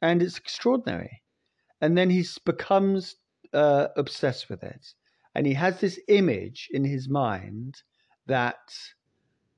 [0.00, 1.22] and it's extraordinary.
[1.80, 3.16] And then he becomes
[3.52, 4.94] uh, obsessed with it,
[5.34, 7.82] and he has this image in his mind
[8.26, 8.78] that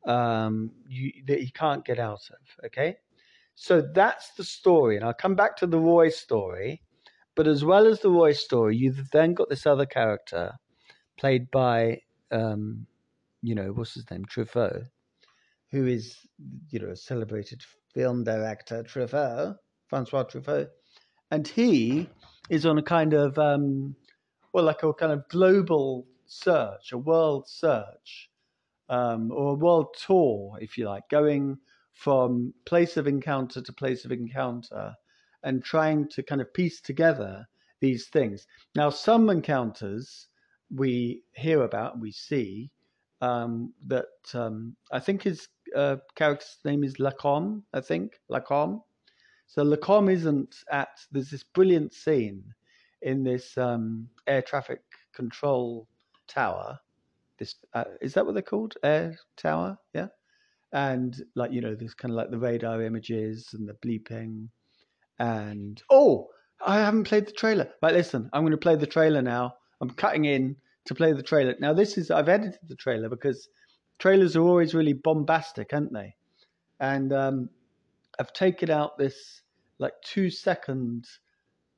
[0.07, 2.67] um, you, that he can't get out of.
[2.67, 2.97] Okay,
[3.55, 6.83] so that's the story, and I'll come back to the Roy story.
[7.37, 10.53] But as well as the Roy story, you've then got this other character
[11.19, 12.87] played by, um,
[13.43, 14.87] you know, what's his name, Truffaut,
[15.71, 16.17] who is,
[16.71, 17.63] you know, a celebrated
[17.93, 19.57] film director, Truffaut,
[19.89, 20.69] Francois Truffaut,
[21.31, 22.09] and he
[22.51, 23.97] is on a kind of, um,
[24.53, 28.31] well, like a kind of global search, a world search
[28.89, 31.59] um, or a world tour, if you like, going
[31.95, 34.95] from place of encounter to place of encounter
[35.43, 37.47] and trying to kind of piece together
[37.81, 38.47] these things.
[38.75, 40.29] Now, some encounters
[40.75, 42.71] we hear about, we see
[43.21, 48.83] um, that um, I think his uh, character's name is Lacombe, I think, Lacombe.
[49.47, 52.43] So Lacombe isn't at, there's this brilliant scene
[53.03, 54.81] in this um, air traffic
[55.15, 55.87] control
[56.27, 56.79] tower.
[57.39, 58.75] This uh, is that what they're called?
[58.83, 60.09] Air tower, yeah.
[60.75, 64.49] And like you know, there's kind of like the radar images and the bleeping,
[65.19, 66.29] and oh,
[66.67, 67.69] I haven't played the trailer.
[67.81, 69.55] Right, listen, I'm going to play the trailer now.
[69.81, 70.57] I'm cutting in
[70.87, 71.55] to play the trailer.
[71.61, 73.49] Now, this is I've edited the trailer because
[74.01, 76.17] trailers are always really bombastic, aren't they?
[76.81, 77.51] And um,
[78.19, 79.43] I've taken out this
[79.79, 81.07] like two second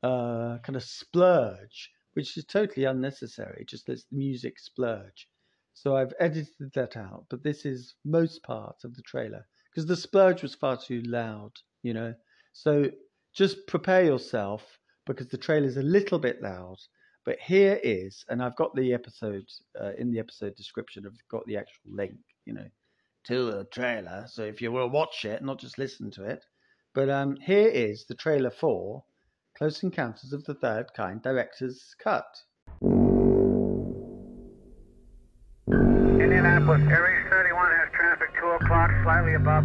[0.03, 3.65] uh, kind of splurge, which is totally unnecessary.
[3.67, 5.29] Just this music splurge.
[5.77, 9.95] So I've edited that out, but this is most part of the trailer because the
[9.95, 12.15] splurge was far too loud, you know.
[12.55, 12.91] So
[13.35, 16.79] just prepare yourself because the trailer is a little bit loud.
[17.27, 19.45] But here is, and I've got the episode
[19.79, 21.05] uh, in the episode description.
[21.07, 22.69] I've got the actual link, you know,
[23.27, 24.25] to the trailer.
[24.29, 26.43] So if you will watch it, not just listen to it.
[26.95, 29.05] But um, here is the trailer for
[29.59, 32.25] Close Encounters of the Third Kind Director's Cut.
[36.27, 39.63] Indianapolis, Air East 31 has traffic 2 o'clock, slightly above.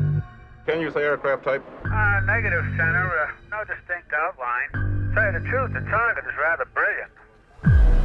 [0.70, 1.66] Can you say aircraft type?
[1.90, 3.02] Uh, negative, Center.
[3.02, 4.70] Uh, no distinct outline.
[5.18, 7.10] Tell you the truth, the target is rather brilliant.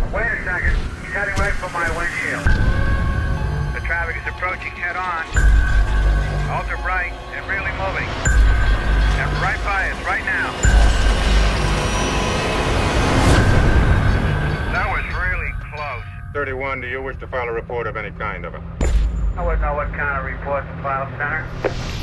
[0.08, 0.72] Wait a second.
[1.04, 2.48] He's heading right for my windshield.
[3.76, 5.28] The traffic is approaching head on.
[6.56, 8.08] Ultra bright and really moving.
[9.20, 10.48] And right by us, right now.
[14.72, 16.15] That was really close.
[16.36, 18.60] 31, do you wish to file a report of any kind of it?
[19.38, 21.95] I wouldn't know what kind of report to file, Center.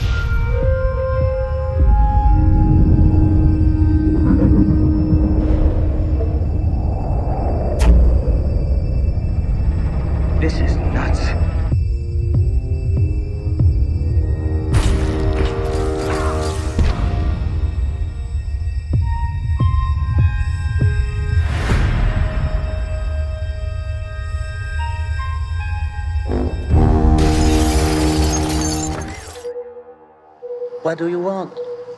[30.94, 31.52] What do you want?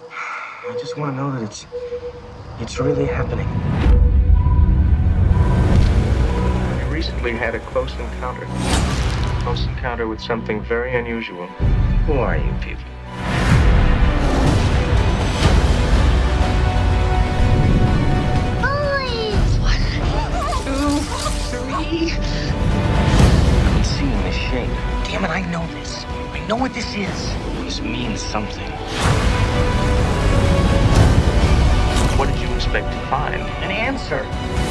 [0.09, 1.67] I just want to know that it's
[2.61, 3.45] it's really happening.
[6.79, 8.47] I recently had a close encounter.
[9.43, 11.45] Close encounter with something very unusual.
[12.07, 12.85] Who are you people?
[23.73, 24.69] I'm seeing the shape.
[25.03, 26.05] Damn it, I know this.
[26.05, 27.35] I know what this is.
[27.65, 28.71] This means something.
[32.75, 33.41] Expect to find?
[33.63, 34.64] An answer.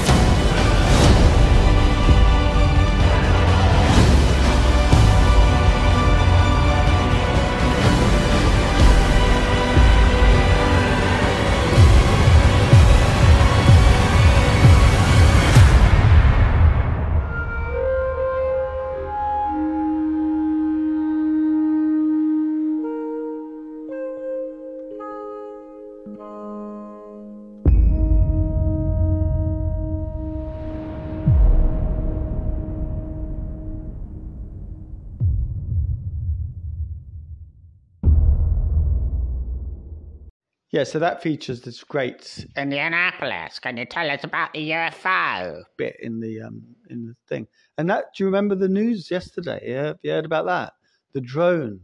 [40.74, 45.62] Yeah, so that features this great Indianapolis, can you tell us about the UFO?
[45.76, 47.46] bit in the um in the thing.
[47.78, 49.60] And that do you remember the news yesterday?
[49.64, 50.72] Yeah, have you heard about that?
[51.12, 51.78] The drone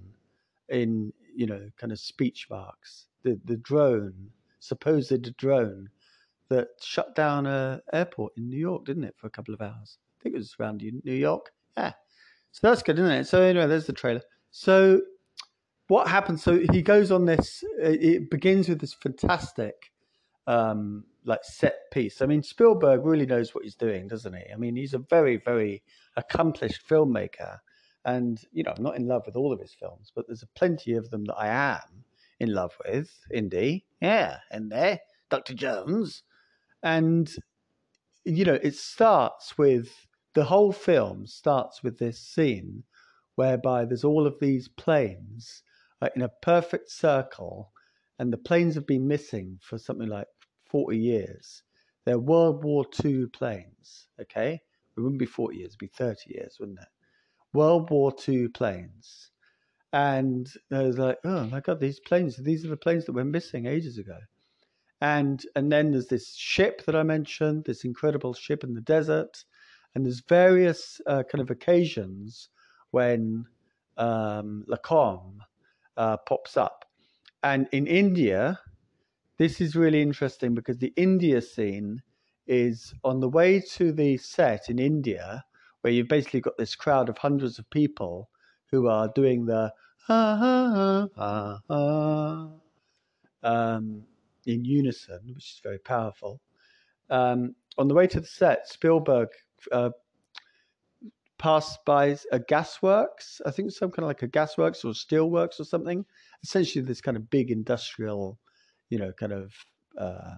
[0.71, 3.07] in you know kind of speech marks.
[3.23, 5.89] The the drone, supposed drone,
[6.49, 9.99] that shut down a airport in New York, didn't it, for a couple of hours?
[10.19, 11.53] I think it was around New York.
[11.77, 11.93] Yeah.
[12.51, 13.29] So that's good, isn't it?
[13.29, 14.23] So anyway, there's the trailer.
[14.51, 15.01] So
[15.91, 16.41] what happens?
[16.45, 17.65] So he goes on this.
[17.81, 19.91] It begins with this fantastic,
[20.47, 22.23] um, like set piece.
[22.23, 24.45] I mean, Spielberg really knows what he's doing, doesn't he?
[24.53, 25.83] I mean, he's a very, very
[26.17, 27.59] accomplished filmmaker,
[28.05, 30.95] and you know, I'm not in love with all of his films, but there's plenty
[30.95, 32.05] of them that I am
[32.39, 33.11] in love with.
[33.33, 36.23] Indy, yeah, and there, Doctor Jones,
[36.85, 37.35] and
[38.25, 42.85] you know, it starts with the whole film starts with this scene
[43.35, 45.65] whereby there's all of these planes
[46.17, 47.73] in a perfect circle,
[48.19, 50.29] and the planes have been missing for something like
[50.71, 51.63] 40 years.
[52.05, 54.61] They're World War II planes, okay?
[54.97, 56.89] It wouldn't be 40 years, it'd be 30 years, wouldn't it?
[57.53, 59.31] World War II planes.
[59.93, 63.25] And I was like, oh my God, these planes, these are the planes that were
[63.25, 64.19] missing ages ago.
[65.01, 69.45] And and then there's this ship that I mentioned, this incredible ship in the desert.
[69.95, 72.51] And there's various uh, kind of occasions
[72.93, 73.47] when
[73.97, 75.43] um, Lacombe
[75.97, 76.85] uh, pops up.
[77.43, 78.59] And in India,
[79.39, 82.03] this is really interesting because the India scene
[82.47, 85.45] is on the way to the set in India,
[85.81, 88.29] where you've basically got this crowd of hundreds of people
[88.71, 89.73] who are doing the
[90.09, 92.49] ah, ah, ah,
[93.43, 94.03] um,
[94.47, 96.41] in unison, which is very powerful.
[97.09, 99.29] Um, on the way to the set, Spielberg
[99.73, 99.91] uh,
[101.41, 103.41] passed by a gasworks.
[103.47, 106.05] I think some kind of like a gasworks or steelworks or something.
[106.45, 108.39] Essentially, this kind of big industrial,
[108.91, 109.55] you know, kind of
[109.99, 110.35] uh,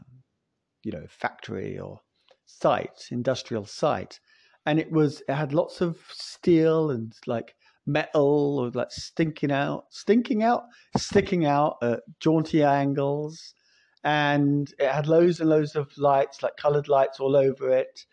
[0.85, 2.01] you know factory or
[2.47, 4.21] site, industrial site,
[4.65, 9.87] and it was it had lots of steel and like metal or like stinking out,
[9.91, 13.55] stinking out, sticking out at jaunty angles,
[14.05, 18.07] and it had loads and loads of lights, like coloured lights all over it.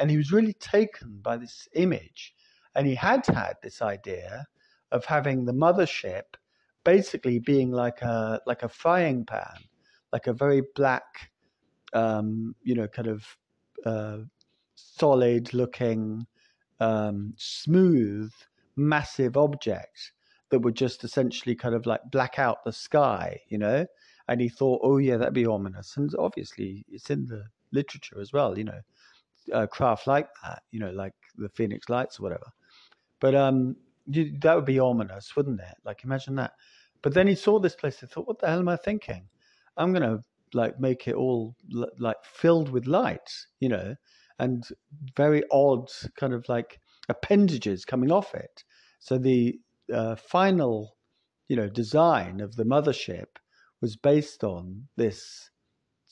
[0.00, 2.34] And he was really taken by this image,
[2.74, 4.46] and he had had this idea
[4.90, 6.36] of having the mothership
[6.84, 9.58] basically being like a like a frying pan,
[10.12, 11.30] like a very black,
[11.92, 13.36] um, you know, kind of
[13.84, 14.18] uh,
[14.74, 16.26] solid looking,
[16.80, 18.32] um, smooth,
[18.76, 20.12] massive object
[20.50, 23.86] that would just essentially kind of like black out the sky, you know?
[24.28, 25.96] And he thought, oh, yeah, that'd be ominous.
[25.96, 28.80] And obviously, it's in the literature as well, you know,
[29.52, 32.46] uh, craft like that, you know, like the Phoenix Lights or whatever.
[33.20, 33.76] But um,
[34.06, 35.76] you, that would be ominous, wouldn't it?
[35.84, 36.52] Like, imagine that.
[37.02, 39.28] But then he saw this place and thought, what the hell am I thinking?
[39.76, 40.22] I'm going to
[40.52, 41.54] like make it all
[41.98, 43.94] like filled with lights, you know,
[44.38, 44.64] and
[45.16, 48.64] very odd kind of like appendages coming off it.
[48.98, 49.58] So the
[49.92, 50.96] uh, final,
[51.48, 53.36] you know, design of the mothership
[53.80, 55.50] was based on this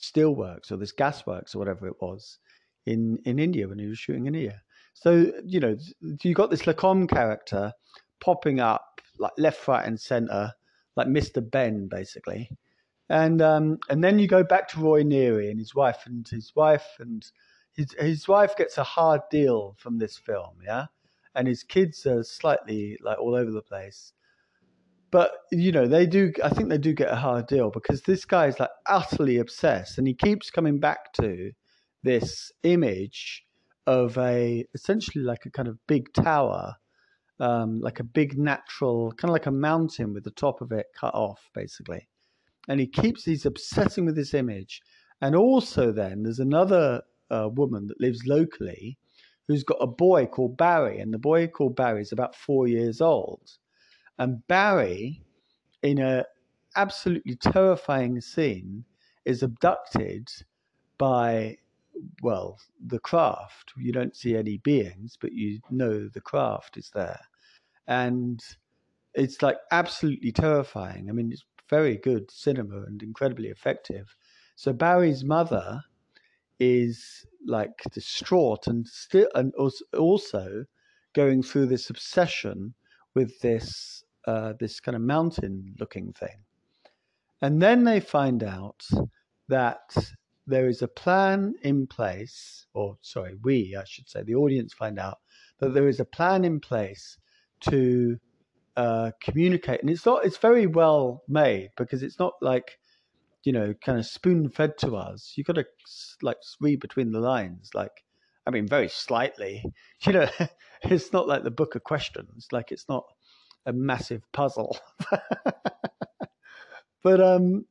[0.01, 2.39] steelworks or this gasworks or whatever it was
[2.85, 4.61] in in India when he was shooting in India.
[4.93, 5.77] So you know,
[6.23, 7.73] you got this Lacombe character
[8.19, 10.53] popping up like left, right, and center,
[10.95, 12.49] like Mister Benn, basically.
[13.09, 16.53] And um, and then you go back to Roy Neary and his wife and his
[16.55, 17.25] wife and
[17.73, 20.85] his his wife gets a hard deal from this film, yeah,
[21.35, 24.13] and his kids are slightly like all over the place.
[25.11, 26.31] But you know they do.
[26.43, 29.97] I think they do get a hard deal because this guy is like utterly obsessed,
[29.97, 31.51] and he keeps coming back to
[32.03, 33.45] this image
[33.87, 36.75] of a essentially like a kind of big tower,
[37.39, 40.87] um, like a big natural, kind of like a mountain with the top of it
[40.99, 42.07] cut off, basically.
[42.67, 44.81] And he keeps he's obsessing with this image.
[45.21, 48.97] And also, then there's another uh, woman that lives locally
[49.47, 53.01] who's got a boy called Barry, and the boy called Barry is about four years
[53.01, 53.57] old.
[54.19, 55.23] And Barry,
[55.81, 56.25] in a
[56.75, 58.85] absolutely terrifying scene,
[59.25, 60.27] is abducted
[60.99, 61.57] by
[62.21, 63.73] well the craft.
[63.77, 67.19] You don't see any beings, but you know the craft is there,
[67.87, 68.41] and
[69.13, 71.09] it's like absolutely terrifying.
[71.09, 74.15] I mean, it's very good cinema and incredibly effective.
[74.55, 75.81] So Barry's mother
[76.59, 79.53] is like distraught and still and
[79.97, 80.65] also
[81.13, 82.73] going through this obsession
[83.15, 86.43] with this uh, this kind of mountain looking thing
[87.41, 88.85] and then they find out
[89.47, 89.95] that
[90.49, 94.99] there is a plan in place or sorry we i should say the audience find
[94.99, 95.19] out
[95.59, 97.17] that there is a plan in place
[97.59, 98.17] to
[98.77, 102.79] uh, communicate and it's not it's very well made because it's not like
[103.43, 105.33] you know, kind of spoon fed to us.
[105.35, 105.65] You've got to
[106.21, 107.71] like read between the lines.
[107.73, 108.03] Like,
[108.45, 109.63] I mean, very slightly.
[110.01, 110.29] You know,
[110.83, 112.47] it's not like the book of questions.
[112.53, 113.03] Like, it's not
[113.65, 114.77] a massive puzzle.
[117.03, 117.65] but um,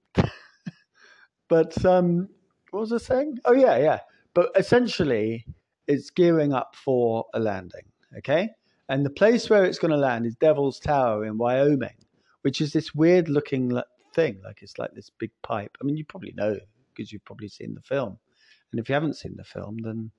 [1.48, 2.28] but um,
[2.70, 3.38] what was I saying?
[3.44, 4.00] Oh yeah, yeah.
[4.34, 5.46] But essentially,
[5.86, 7.86] it's gearing up for a landing.
[8.18, 8.50] Okay,
[8.88, 11.96] and the place where it's going to land is Devil's Tower in Wyoming,
[12.42, 13.78] which is this weird looking
[14.14, 14.40] thing.
[14.44, 15.76] Like it's like this big pipe.
[15.80, 16.58] I mean, you probably know
[16.94, 18.18] because you've probably seen the film.
[18.72, 20.10] And if you haven't seen the film, then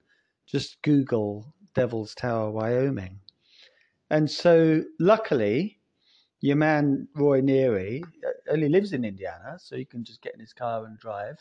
[0.47, 3.19] just Google Devil's Tower, Wyoming.
[4.09, 5.79] And so, luckily,
[6.41, 10.39] your man Roy Neary uh, only lives in Indiana, so he can just get in
[10.39, 11.37] his car and drive.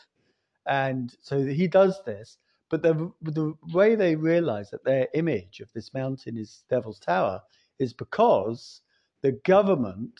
[0.67, 2.37] And so he does this.
[2.69, 7.41] But the the way they realize that their image of this mountain is Devil's Tower
[7.79, 8.81] is because
[9.21, 10.19] the government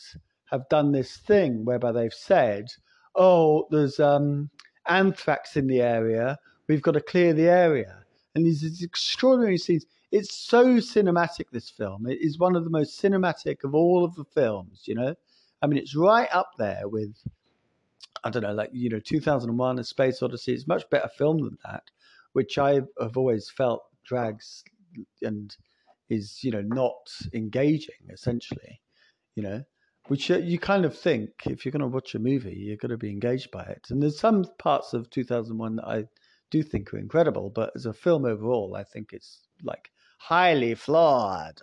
[0.50, 2.72] have done this thing whereby they've said,
[3.14, 4.50] "Oh, there's um,
[4.86, 6.38] anthrax in the area.
[6.68, 9.86] We've got to clear the area." And these extraordinary scenes.
[10.10, 11.50] it's so cinematic.
[11.52, 14.88] This film it is one of the most cinematic of all of the films.
[14.88, 15.14] You know,
[15.62, 17.16] I mean, it's right up there with
[18.24, 20.52] I don't know, like you know, 2001: A Space Odyssey.
[20.52, 21.84] It's much better film than that,
[22.32, 24.64] which I have always felt drags
[25.22, 25.54] and
[26.08, 28.80] is you know not engaging essentially.
[29.36, 29.62] You know,
[30.08, 32.90] which uh, you kind of think if you're going to watch a movie, you're going
[32.90, 33.86] to be engaged by it.
[33.90, 36.04] And there's some parts of 2001 that I
[36.50, 41.62] do think are incredible, but as a film overall, I think it's like highly flawed.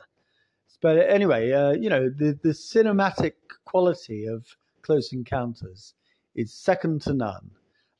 [0.81, 3.33] But anyway, uh, you know, the, the cinematic
[3.65, 4.45] quality of
[4.81, 5.93] Close Encounters
[6.37, 7.51] is second to none.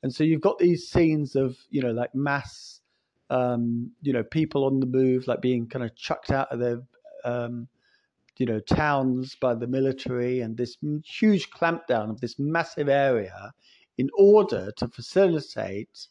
[0.04, 2.82] And so you've got these scenes of, you know, like mass,
[3.30, 6.82] um, you know, people on the move, like being kind of chucked out of their,
[7.26, 7.68] um,
[8.38, 13.52] you know, towns by the military and this huge clampdown of this massive area
[13.98, 16.08] in order to facilitate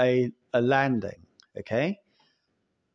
[0.00, 1.26] a, a landing.
[1.58, 2.00] Okay.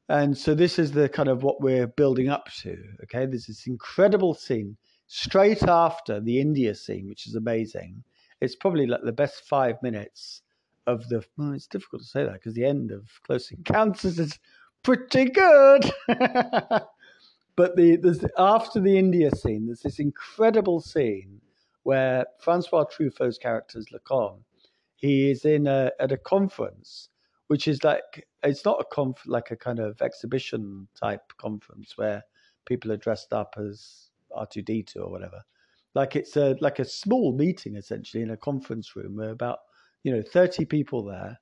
[0.09, 2.75] And so this is the kind of what we're building up to.
[3.03, 3.27] Okay.
[3.27, 8.03] There's this incredible scene straight after the India scene, which is amazing.
[8.43, 10.41] It's probably like the best five minutes
[10.85, 11.23] of the.
[11.37, 14.37] Well, it's difficult to say that because the end of Close Encounters is
[14.83, 15.89] pretty good.
[16.07, 21.39] but the there's after the India scene, there's this incredible scene
[21.83, 24.43] where Francois Truffaut's character is Lacombe.
[24.97, 27.07] He is in a, at a conference,
[27.47, 32.23] which is like it's not a conf like a kind of exhibition type conference where
[32.65, 35.43] people are dressed up as R two D two or whatever.
[35.95, 39.59] Like it's a like a small meeting essentially in a conference room where about
[40.03, 41.39] you know thirty people there,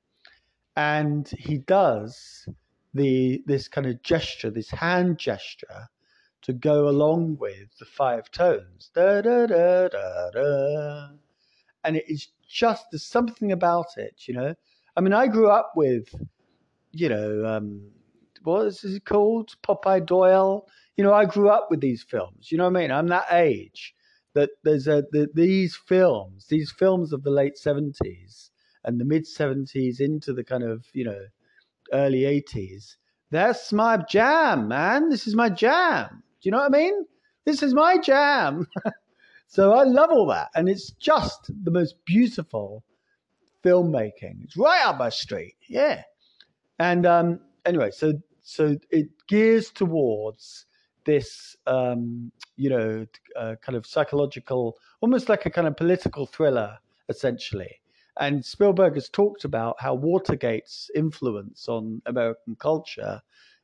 [0.75, 2.47] and he does
[2.93, 5.87] the this kind of gesture, this hand gesture,
[6.41, 8.91] to go along with the five tones.
[8.93, 11.07] Da da da da da.
[11.83, 14.53] And it is just there's something about it, you know.
[14.97, 16.13] I mean, I grew up with,
[16.91, 17.89] you know, um,
[18.43, 19.55] what is it called?
[19.63, 20.67] Popeye Doyle.
[20.97, 22.51] You know, I grew up with these films.
[22.51, 22.91] You know what I mean?
[22.91, 23.95] I'm that age
[24.33, 28.51] that there's a the, these films, these films of the late seventies
[28.83, 31.25] and the mid seventies into the kind of you know
[31.93, 32.97] early eighties.
[33.29, 35.09] That's my jam, man.
[35.09, 36.23] This is my jam.
[36.41, 37.05] Do you know what I mean?
[37.45, 38.67] This is my jam.
[39.47, 42.83] so I love all that, and it's just the most beautiful
[43.63, 44.43] filmmaking.
[44.43, 45.55] It's right up my street.
[45.67, 46.03] Yeah.
[46.79, 48.13] And um, anyway, so
[48.43, 50.65] so it gears towards
[51.05, 56.77] this, um, you know, uh, kind of psychological, almost like a kind of political thriller,
[57.09, 57.81] essentially.
[58.19, 63.21] And Spielberg has talked about how Watergate's influence on American culture,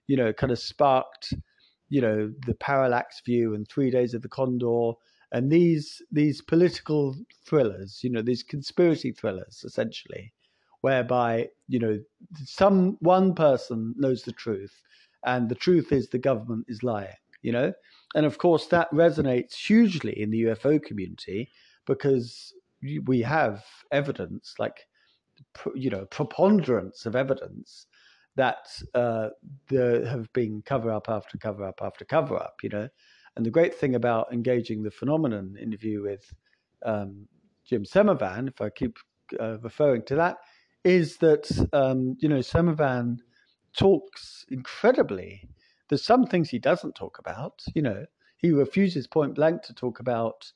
[0.07, 1.33] you know, kind of sparked,
[1.89, 4.93] you know, the parallax view and Three Days of the Condor,
[5.31, 7.15] and these these political
[7.45, 10.33] thrillers, you know, these conspiracy thrillers, essentially,
[10.81, 11.99] whereby you know
[12.45, 14.81] some one person knows the truth,
[15.25, 17.13] and the truth is the government is lying
[17.47, 17.71] you know?
[18.13, 21.49] And of course, that resonates hugely in the UFO community
[21.85, 22.53] because
[23.05, 24.85] we have evidence, like,
[25.73, 27.87] you know, preponderance of evidence
[28.35, 29.29] that uh,
[29.69, 32.89] there have been cover up after cover up after cover up, you know?
[33.37, 36.29] And the great thing about engaging the phenomenon interview with
[36.85, 37.27] um,
[37.65, 38.97] Jim Semivan, if I keep
[39.39, 40.35] uh, referring to that,
[40.83, 43.19] is that, um, you know, Semivan
[43.73, 45.47] talks incredibly
[45.89, 47.63] there's some things he doesn't talk about.
[47.73, 48.05] You know,
[48.37, 50.51] he refuses point blank to talk about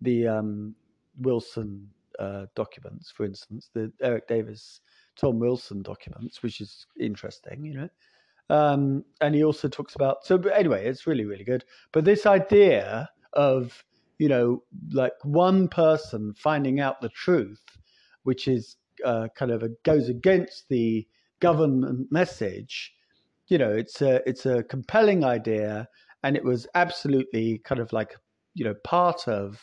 [0.00, 0.74] the um,
[1.18, 4.80] Wilson uh, documents, for instance, the Eric Davis,
[5.16, 7.64] Tom Wilson documents, which is interesting.
[7.64, 7.88] You know.
[8.50, 13.08] Um, and he also talks about so anyway it's really really good but this idea
[13.32, 13.82] of
[14.18, 17.64] you know like one person finding out the truth
[18.24, 21.06] which is uh, kind of a, goes against the
[21.40, 22.92] government message
[23.48, 25.88] you know, it's a it's a compelling idea,
[26.22, 28.16] and it was absolutely kind of like
[28.54, 29.60] you know part of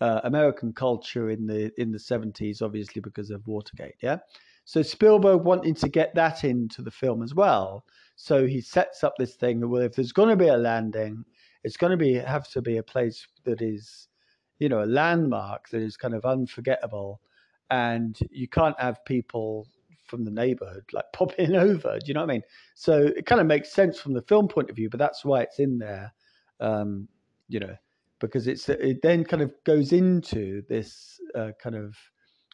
[0.00, 3.96] uh, American culture in the in the seventies, obviously because of Watergate.
[4.02, 4.18] Yeah,
[4.64, 7.84] so Spielberg wanting to get that into the film as well.
[8.16, 9.68] So he sets up this thing.
[9.68, 11.24] Well, if there's going to be a landing,
[11.62, 14.08] it's going to be have to be a place that is,
[14.58, 17.20] you know, a landmark that is kind of unforgettable,
[17.70, 19.68] and you can't have people
[20.06, 21.98] from the neighborhood, like popping over.
[21.98, 22.42] Do you know what I mean?
[22.74, 25.42] So it kind of makes sense from the film point of view, but that's why
[25.42, 26.12] it's in there,
[26.60, 27.08] um,
[27.48, 27.76] you know,
[28.20, 31.96] because it's it then kind of goes into this uh, kind of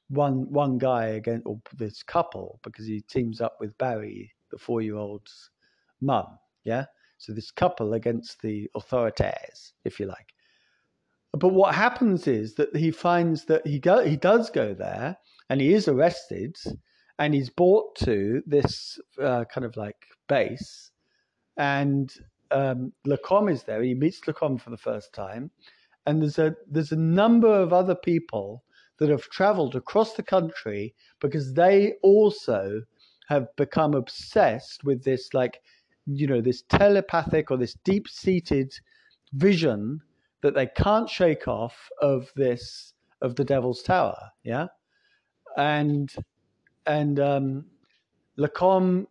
[0.08, 4.80] one one guy again or this couple because he teams up with Barry, the four
[4.82, 5.50] year old's
[6.00, 6.26] mum.
[6.64, 6.86] Yeah,
[7.18, 10.34] so this couple against the authorities, if you like.
[11.32, 15.16] But what happens is that he finds that he go he does go there
[15.48, 16.56] and he is arrested
[17.22, 20.90] and he's brought to this uh, kind of like base.
[21.56, 22.12] And
[22.50, 23.80] um, Lacombe is there.
[23.80, 25.52] He meets Lacombe for the first time,
[26.04, 28.64] and there's a there's a number of other people
[28.98, 32.82] that have travelled across the country because they also
[33.28, 35.60] have become obsessed with this like
[36.06, 38.72] you know this telepathic or this deep seated
[39.34, 40.00] vision
[40.42, 44.66] that they can't shake off of this of the devil's tower yeah?
[45.56, 46.12] And
[46.86, 47.64] and um
[48.36, 49.06] lacombe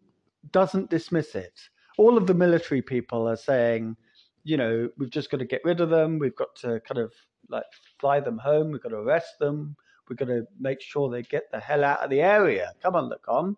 [0.52, 1.60] doesn't dismiss it.
[1.98, 3.96] All of the military people are saying
[4.44, 6.20] you know we've just got to get rid of them.
[6.20, 7.14] We've got to kind of
[7.50, 7.66] like
[8.00, 8.72] fly them home.
[8.72, 9.76] We've got to arrest them.
[10.10, 12.74] We've got to make sure they get the hell out of the area.
[12.82, 13.58] Come on lacombe.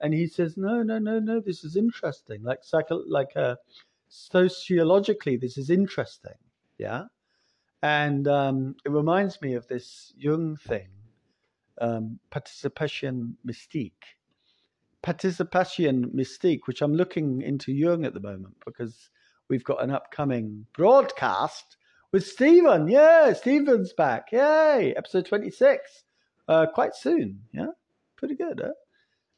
[0.00, 2.42] And he says no no no no this is interesting.
[2.42, 3.56] Like psycho like uh
[4.08, 6.38] sociologically this is interesting.
[6.78, 7.04] Yeah?
[7.82, 10.88] And um, it reminds me of this Jung thing,
[11.80, 14.16] um, participation mystique.
[15.02, 19.10] Participation mystique, which I'm looking into Jung at the moment because
[19.48, 21.76] we've got an upcoming broadcast
[22.12, 22.88] with Stephen.
[22.88, 24.32] Yeah, Stephen's back.
[24.32, 26.04] Yay, episode 26.
[26.48, 27.40] Uh, quite soon.
[27.52, 27.68] Yeah,
[28.16, 28.60] pretty good.
[28.64, 28.72] Huh?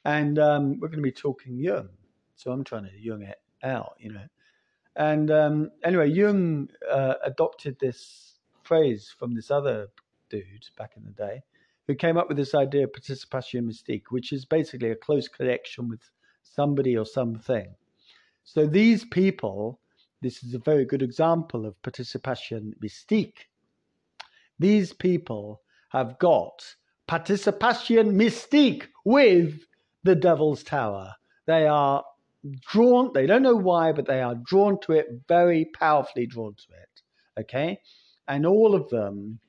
[0.05, 1.91] And um, we're going to be talking Jung.
[2.37, 4.27] So I'm trying to Jung it out, you know.
[4.97, 9.89] And um, anyway, Jung uh, adopted this phrase from this other
[10.31, 11.43] dude back in the day
[11.87, 15.89] who came up with this idea of participation mystique, which is basically a close connection
[15.89, 16.01] with
[16.43, 17.75] somebody or something.
[18.45, 19.81] So these people,
[20.23, 23.47] this is a very good example of participation mystique.
[24.59, 26.75] These people have got
[27.07, 29.61] participation mystique with
[30.05, 31.15] the Devil's Tower.
[31.47, 32.05] They are
[32.61, 36.73] drawn, they don't know why, but they are drawn to it, very powerfully drawn to
[36.73, 37.43] it.
[37.43, 37.79] Okay?
[38.29, 39.41] And all of them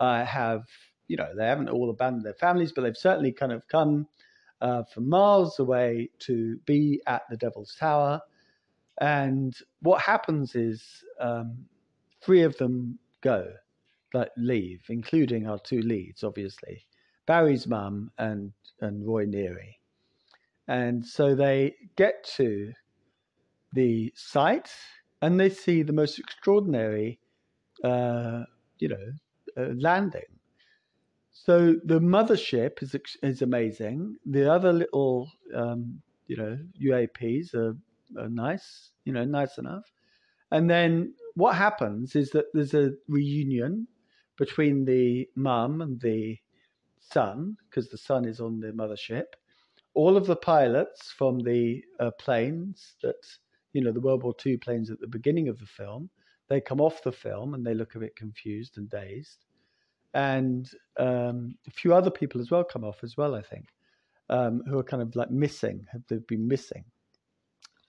[0.00, 0.62] uh, have,
[1.08, 4.06] you know, they haven't all abandoned their families, but they've certainly kind of come
[4.60, 8.20] uh, from miles away to be at the Devil's Tower.
[9.00, 10.82] And what happens is
[11.20, 11.66] um,
[12.20, 13.52] three of them go,
[14.12, 16.86] like leave, including our two leads, obviously,
[17.26, 19.74] Barry's mum and and Roy Neary.
[20.68, 22.72] And so they get to
[23.72, 24.70] the site
[25.22, 27.18] and they see the most extraordinary,
[27.82, 28.44] uh,
[28.78, 29.12] you know,
[29.56, 30.37] uh, landing.
[31.44, 34.16] So the mothership is is amazing.
[34.26, 37.76] The other little, um, you know, UAPs are,
[38.18, 39.84] are nice, you know, nice enough.
[40.50, 43.86] And then what happens is that there's a reunion
[44.36, 46.38] between the mum and the
[47.00, 49.28] son, because the son is on the mothership.
[49.94, 53.22] All of the pilots from the uh, planes that,
[53.72, 56.10] you know, the World War II planes at the beginning of the film,
[56.48, 59.44] they come off the film and they look a bit confused and dazed.
[60.14, 63.66] And um, a few other people as well come off as well, I think,
[64.30, 66.84] um, who are kind of like missing, have they've been missing.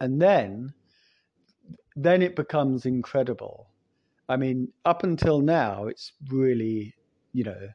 [0.02, 0.74] And then,
[1.96, 3.70] then it becomes incredible.
[4.28, 6.94] I mean, up until now, it's really,
[7.34, 7.70] you know,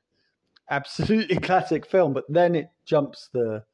[0.70, 2.12] absolutely classic film.
[2.12, 3.64] But then it jumps the,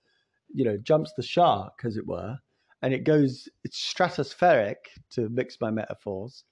[0.53, 2.39] you know, jumps the shark, as it were,
[2.83, 3.49] and it goes.
[3.65, 4.77] It's stratospheric
[5.11, 6.45] to mix my metaphors,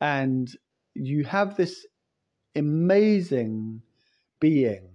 [0.00, 0.50] and
[0.94, 1.86] you have this
[2.56, 3.82] amazing
[4.40, 4.88] being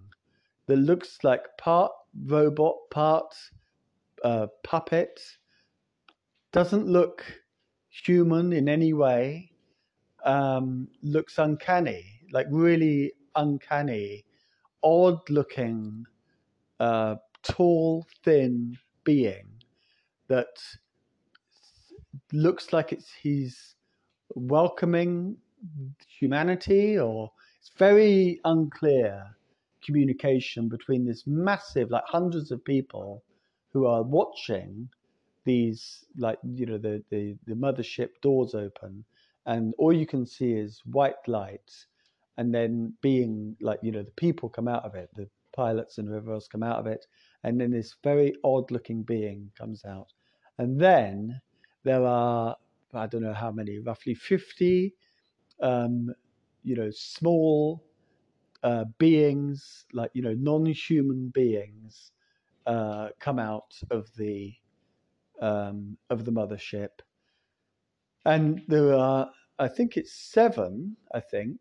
[0.67, 1.91] that looks like part
[2.25, 3.35] robot, part
[4.23, 5.19] uh, puppet,
[6.51, 7.41] doesn't look
[7.89, 9.51] human in any way,
[10.23, 14.25] um, looks uncanny, like really uncanny,
[14.83, 16.05] odd looking,
[16.79, 19.61] uh, tall, thin being
[20.27, 20.47] that
[22.33, 23.75] looks like it's he's
[24.35, 25.37] welcoming
[26.07, 27.31] humanity or
[27.77, 29.35] very unclear
[29.83, 33.23] communication between this massive like hundreds of people
[33.71, 34.89] who are watching
[35.45, 39.03] these like you know the the, the mothership doors open
[39.45, 41.71] and all you can see is white light
[42.37, 46.07] and then being like you know the people come out of it the pilots and
[46.07, 47.05] whoever else come out of it
[47.43, 50.07] and then this very odd looking being comes out.
[50.57, 51.39] And then
[51.83, 52.55] there are
[52.93, 54.93] i don't know how many roughly 50
[55.61, 56.13] um,
[56.65, 57.83] you know, small
[58.63, 62.11] uh, beings, like you know, non-human beings,
[62.65, 64.53] uh, come out of the
[65.41, 66.89] um, of the mothership,
[68.25, 71.59] and there are, I think it's seven, I think,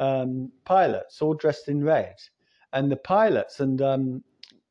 [0.00, 2.16] um, pilots all dressed in red,
[2.72, 4.24] and the pilots and um,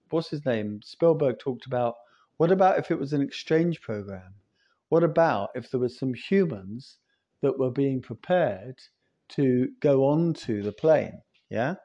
[0.09, 0.81] what's his name?
[0.83, 1.95] Spielberg talked about
[2.37, 4.33] what about if it was an exchange program?
[4.89, 6.99] What about if there were some humans
[7.41, 8.79] that were being prepared
[9.29, 11.21] to go on to the plane.
[11.49, 11.75] Yeah.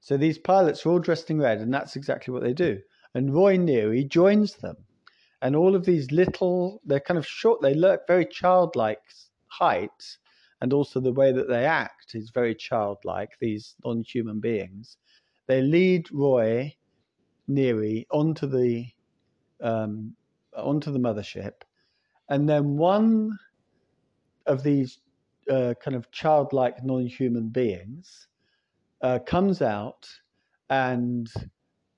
[0.00, 2.80] So these pilots are all dressed in red, and that's exactly what they do.
[3.14, 4.76] And Roy Neary joins them.
[5.42, 9.00] and all of these little they're kind of short they look very childlike
[9.48, 10.18] height
[10.60, 14.96] and also the way that they act is very childlike these non-human beings
[15.46, 16.74] they lead roy
[17.48, 18.86] neary onto the
[19.62, 20.14] um,
[20.56, 21.62] onto the mothership
[22.28, 23.38] and then one
[24.46, 25.00] of these
[25.50, 28.28] uh, kind of childlike non-human beings
[29.02, 30.08] uh, comes out
[30.70, 31.28] and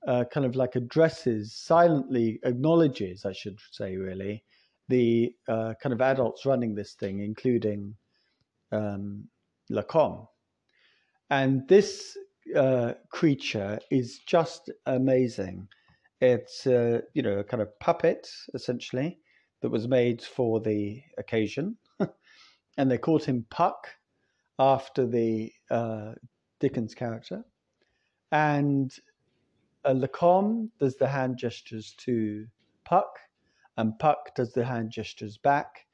[0.08, 4.42] uh, kind of like addresses, silently acknowledges, I should say, really,
[4.88, 7.94] the uh, kind of adults running this thing, including
[8.72, 9.28] um,
[9.70, 10.26] Lacombe.
[11.30, 12.16] And this
[12.56, 15.68] uh, creature is just amazing.
[16.20, 19.18] It's, you know, a kind of puppet, essentially,
[19.60, 21.76] that was made for the occasion.
[22.76, 23.88] And they called him Puck
[24.58, 26.12] after the uh,
[26.60, 27.44] Dickens character.
[28.30, 28.94] And
[29.84, 32.46] uh, Lacombe does the hand gestures to
[32.84, 33.18] Puck,
[33.76, 35.86] and Puck does the hand gestures back.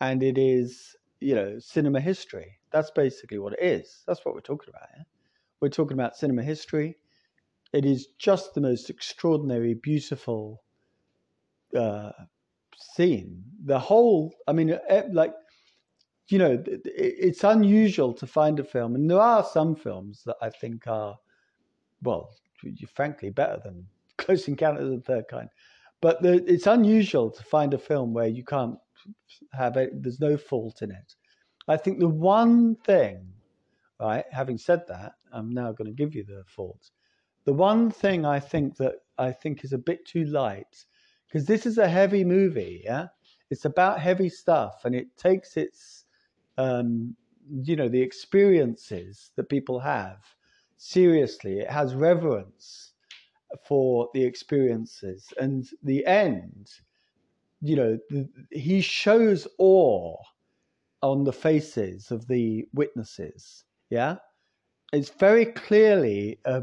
[0.00, 2.58] And it is, you know, cinema history.
[2.70, 4.02] That's basically what it is.
[4.06, 4.88] That's what we're talking about.
[5.60, 6.96] We're talking about cinema history.
[7.72, 10.62] It is just the most extraordinary, beautiful
[11.78, 12.12] uh,
[12.76, 13.44] scene.
[13.64, 14.78] The whole, I mean,
[15.12, 15.34] like,
[16.32, 20.48] you know, it's unusual to find a film, and there are some films that I
[20.48, 21.16] think are,
[22.02, 22.30] well,
[22.94, 25.50] frankly, better than Close Encounters of the Third Kind.
[26.00, 28.76] But the, it's unusual to find a film where you can't
[29.52, 31.14] have it, there's no fault in it.
[31.68, 33.28] I think the one thing,
[34.00, 36.92] right, having said that, I'm now going to give you the faults.
[37.44, 40.84] The one thing I think that I think is a bit too light
[41.28, 42.82] because this is a heavy movie.
[42.84, 43.08] Yeah,
[43.50, 46.01] it's about heavy stuff, and it takes its,
[46.58, 47.16] um,
[47.50, 50.18] you know, the experiences that people have
[50.76, 51.60] seriously.
[51.60, 52.92] It has reverence
[53.66, 56.70] for the experiences, and the end.
[57.60, 60.16] You know, the, he shows awe
[61.02, 63.64] on the faces of the witnesses.
[63.90, 64.16] Yeah,
[64.92, 66.62] it's very clearly a,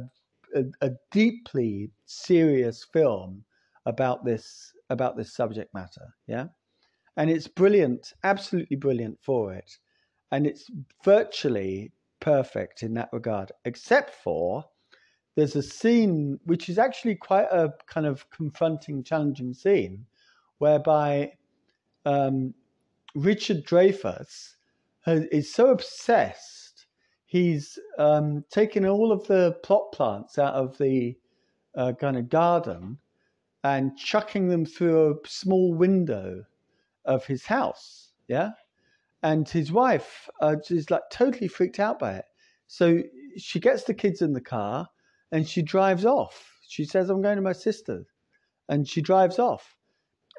[0.55, 3.43] a, a deeply serious film
[3.85, 6.13] about this about this subject matter.
[6.27, 6.47] Yeah,
[7.19, 9.77] and it's brilliant, absolutely brilliant for it,
[10.31, 10.71] and it's
[11.03, 11.91] virtually
[12.21, 14.63] perfect in that regard, except for
[15.35, 20.05] there's a scene which is actually quite a kind of confronting, challenging scene,
[20.59, 21.33] whereby
[22.05, 22.53] um,
[23.15, 24.55] Richard Dreyfuss
[25.05, 26.85] is so obsessed,
[27.25, 31.17] he's um, taken all of the plot plants out of the
[31.75, 32.97] uh, kind of garden
[33.65, 36.45] and chucking them through a small window
[37.05, 38.11] of his house.
[38.27, 38.51] Yeah.
[39.23, 42.25] And his wife uh, is like totally freaked out by it.
[42.67, 42.99] So
[43.37, 44.87] she gets the kids in the car
[45.31, 46.57] and she drives off.
[46.67, 48.05] She says, I'm going to my sister.
[48.69, 49.75] And she drives off.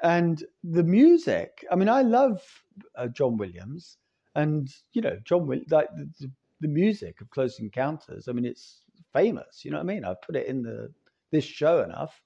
[0.01, 2.41] And the music, I mean, I love
[2.95, 3.97] uh, John Williams.
[4.35, 6.31] And, you know, John like the,
[6.61, 8.81] the music of Close Encounters, I mean, it's
[9.13, 9.63] famous.
[9.63, 10.05] You know what I mean?
[10.05, 10.91] I've put it in the
[11.31, 12.21] this show enough.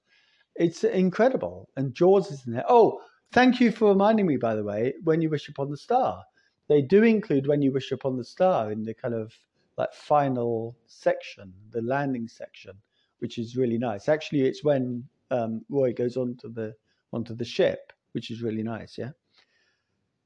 [0.54, 1.68] It's incredible.
[1.76, 2.64] And Jaws is in there.
[2.68, 3.00] Oh,
[3.32, 6.24] thank you for reminding me, by the way, When You Wish Upon the Star.
[6.68, 9.32] They do include When You Wish Upon the Star in the kind of
[9.76, 12.72] like final section, the landing section,
[13.18, 14.08] which is really nice.
[14.08, 16.74] Actually, it's when um, Roy goes onto the
[17.12, 18.96] onto the ship, which is really nice.
[18.96, 19.10] Yeah.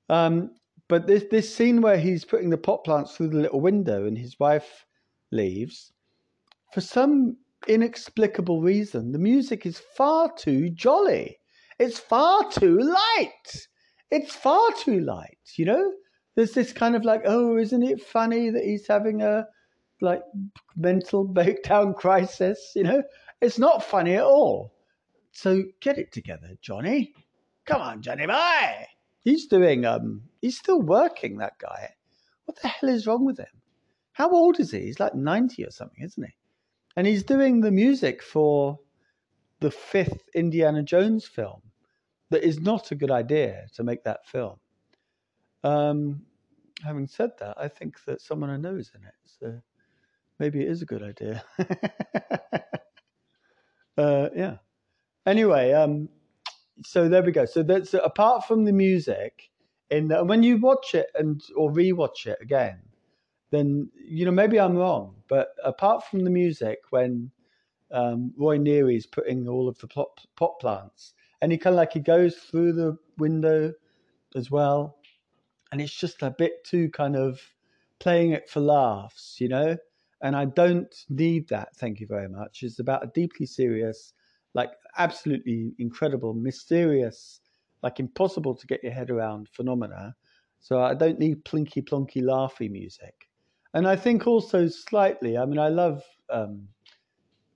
[0.09, 0.55] Um,
[0.89, 4.17] but this this scene where he's putting the pot plants through the little window and
[4.17, 4.87] his wife
[5.31, 5.93] leaves,
[6.73, 7.37] for some
[7.69, 11.40] inexplicable reason, the music is far too jolly.
[11.81, 13.67] It's far too light.
[14.11, 15.93] It's far too light, you know?
[16.37, 19.47] There's this kind of like, oh, isn't it funny that he's having a
[20.01, 20.23] like
[20.77, 23.03] mental breakdown crisis, you know?
[23.41, 24.73] It's not funny at all.
[25.33, 27.15] So get it together, Johnny.
[27.65, 28.87] Come on, Johnny boy.
[29.25, 31.95] He's doing um he's still working, that guy.
[32.45, 33.63] What the hell is wrong with him?
[34.13, 34.81] How old is he?
[34.81, 36.35] He's like 90 or something, isn't he?
[36.97, 38.79] and he's doing the music for
[39.61, 41.63] the fifth Indiana Jones film.
[42.31, 44.57] That is not a good idea to make that film.
[45.65, 46.23] Um,
[46.85, 49.61] having said that, I think that someone I know is in it, so
[50.39, 51.45] maybe it is a good idea.
[53.99, 54.57] uh, yeah.
[55.27, 56.09] Anyway, um,
[56.85, 57.45] so there we go.
[57.45, 59.51] So that's apart from the music,
[59.91, 62.79] in the, when you watch it and or rewatch it again,
[63.51, 67.31] then you know maybe I'm wrong, but apart from the music, when
[67.91, 71.93] um, Roy Neary is putting all of the pot plants, and he kind of like
[71.93, 73.73] he goes through the window
[74.37, 74.97] as well,
[75.73, 77.41] and it's just a bit too kind of
[77.99, 79.77] playing it for laughs, you know.
[80.23, 81.75] And I don't need that.
[81.77, 82.63] Thank you very much.
[82.63, 84.13] It's about a deeply serious
[84.55, 87.41] like absolutely incredible, mysterious,
[87.83, 90.15] like impossible to get your head around phenomena.
[90.61, 93.29] So I don't need plinky plonky laughy music.
[93.73, 96.69] And I think also slightly, I mean, I love um,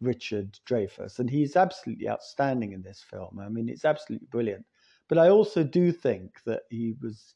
[0.01, 3.39] Richard Dreyfuss, and he's absolutely outstanding in this film.
[3.41, 4.65] I mean, it's absolutely brilliant.
[5.09, 7.35] But I also do think that he was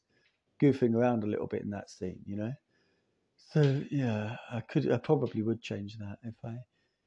[0.61, 2.53] goofing around a little bit in that scene, you know.
[3.37, 6.57] So yeah, I could, I probably would change that if I,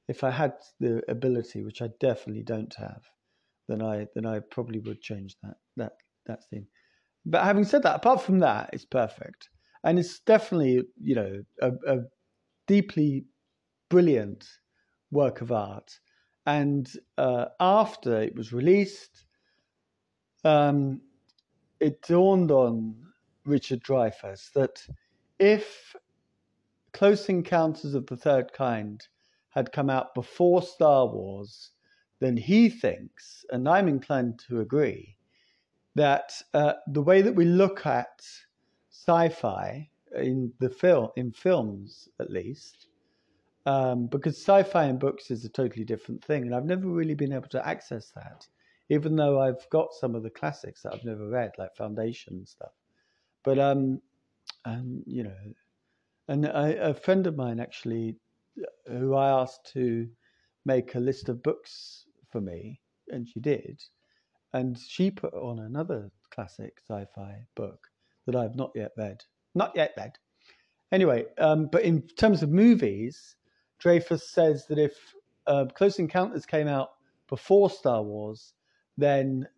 [0.09, 3.03] if I had the ability, which I definitely don't have,
[3.69, 5.93] then I, then I probably would change that, that,
[6.27, 6.67] that scene.
[7.25, 9.51] But having said that, apart from that, it's perfect,
[9.85, 11.99] and it's definitely, you know, a, a
[12.67, 13.27] deeply
[13.89, 14.45] brilliant
[15.13, 16.01] work of art.
[16.47, 19.27] And uh, after it was released,
[20.43, 21.01] um,
[21.79, 22.97] it dawned on
[23.45, 24.85] Richard Dreyfuss that
[25.39, 25.95] if
[26.93, 29.07] Close Encounters of the Third Kind
[29.51, 31.71] had come out before Star Wars,
[32.21, 35.17] then he thinks, and I'm inclined to agree,
[35.95, 38.23] that uh, the way that we look at
[38.91, 42.89] sci-fi in the film, in films at least,
[43.67, 47.33] um, because sci-fi in books is a totally different thing, and I've never really been
[47.33, 48.47] able to access that,
[48.89, 52.49] even though I've got some of the classics that I've never read, like Foundation and
[52.49, 52.73] stuff.
[53.45, 54.01] But um,
[54.65, 55.55] and you know,
[56.29, 58.17] and I, a friend of mine actually,
[58.87, 60.09] who I asked to
[60.65, 63.81] make a list of books for me, and she did,
[64.53, 67.87] and she put on another classic sci-fi book
[68.27, 69.23] that I've not yet read,
[69.55, 70.19] not yet read.
[70.91, 73.37] Anyway, um, but in terms of movies,
[73.83, 75.15] Dreyfuss says that if
[75.47, 76.91] uh, Close Encounters came out
[77.29, 78.55] before Star Wars,
[78.97, 79.49] then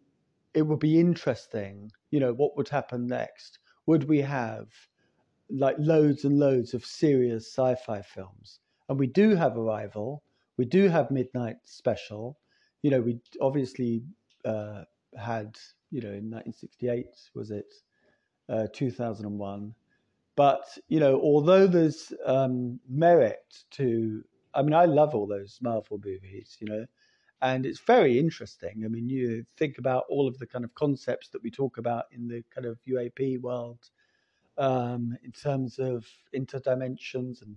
[0.54, 1.90] it would be interesting.
[2.10, 3.58] You know, what would happen next?
[3.86, 4.68] Would we have
[5.50, 8.60] like loads and loads of serious sci-fi films?
[8.88, 10.22] And we do have Arrival.
[10.56, 12.38] We do have Midnight Special.
[12.82, 14.04] You know, we obviously
[14.44, 14.84] uh,
[15.18, 15.56] had,
[15.90, 17.74] you know, in 1968 was it,
[18.48, 19.74] uh, 2001
[20.36, 24.24] but you know, although there's um, merit to,
[24.54, 26.86] I mean, I love all those Marvel movies, you know,
[27.42, 28.82] and it's very interesting.
[28.84, 32.06] I mean, you think about all of the kind of concepts that we talk about
[32.12, 33.78] in the kind of UAP world,
[34.58, 37.56] um, in terms of interdimensions and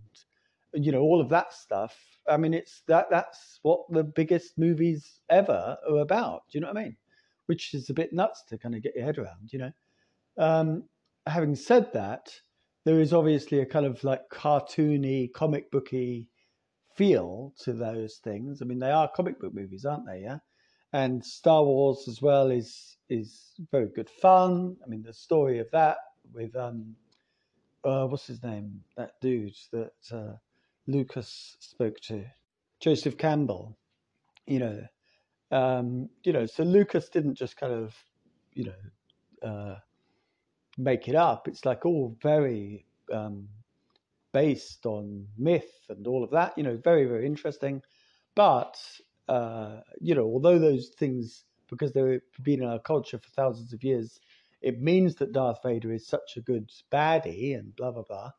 [0.73, 1.95] you know all of that stuff.
[2.27, 6.43] I mean, it's that that's what the biggest movies ever are about.
[6.51, 6.97] Do you know what I mean?
[7.45, 9.51] Which is a bit nuts to kind of get your head around.
[9.51, 9.71] You know.
[10.37, 10.83] Um,
[11.25, 12.29] having said that,
[12.87, 16.25] there is obviously a kind of like cartoony, comic booky
[16.95, 18.61] feel to those things.
[18.61, 20.21] I mean, they are comic book movies, aren't they?
[20.21, 20.37] Yeah,
[20.93, 24.77] and Star Wars as well is is very good fun.
[24.81, 25.97] I mean, the story of that
[26.33, 26.95] with um,
[27.83, 28.79] uh, what's his name?
[28.95, 30.37] That dude that uh,
[30.87, 32.23] Lucas spoke to,
[32.79, 33.77] Joseph Campbell.
[34.45, 34.81] You know,
[35.51, 36.45] um, you know.
[36.45, 37.93] So Lucas didn't just kind of,
[38.53, 39.75] you know, uh,
[40.77, 41.47] make it up.
[41.47, 43.47] It's like all very um,
[44.33, 46.57] based on myth and all of that.
[46.57, 47.81] You know, very very interesting.
[48.35, 48.77] But
[49.27, 53.83] uh, you know, although those things, because they've been in our culture for thousands of
[53.83, 54.19] years,
[54.61, 58.31] it means that Darth Vader is such a good baddie and blah blah blah.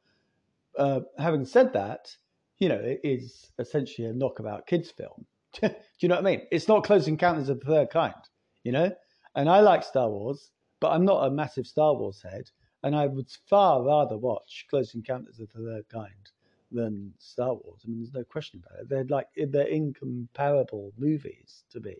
[0.79, 2.15] Uh, having said that,
[2.59, 5.27] you know, it is essentially a knockabout kids film.
[5.61, 5.71] Do
[6.01, 6.43] you know what I mean?
[6.53, 8.15] It's not Close Encounters of the Third Kind,
[8.63, 8.93] you know.
[9.35, 10.51] And I like Star Wars,
[10.81, 12.51] but I'm not a massive Star Wars head,
[12.83, 16.31] and I would far rather watch Close Encounters of the Third Kind
[16.71, 17.83] than Star Wars.
[17.85, 18.89] I mean, there's no question about it.
[18.89, 21.97] They're like they're incomparable movies to me.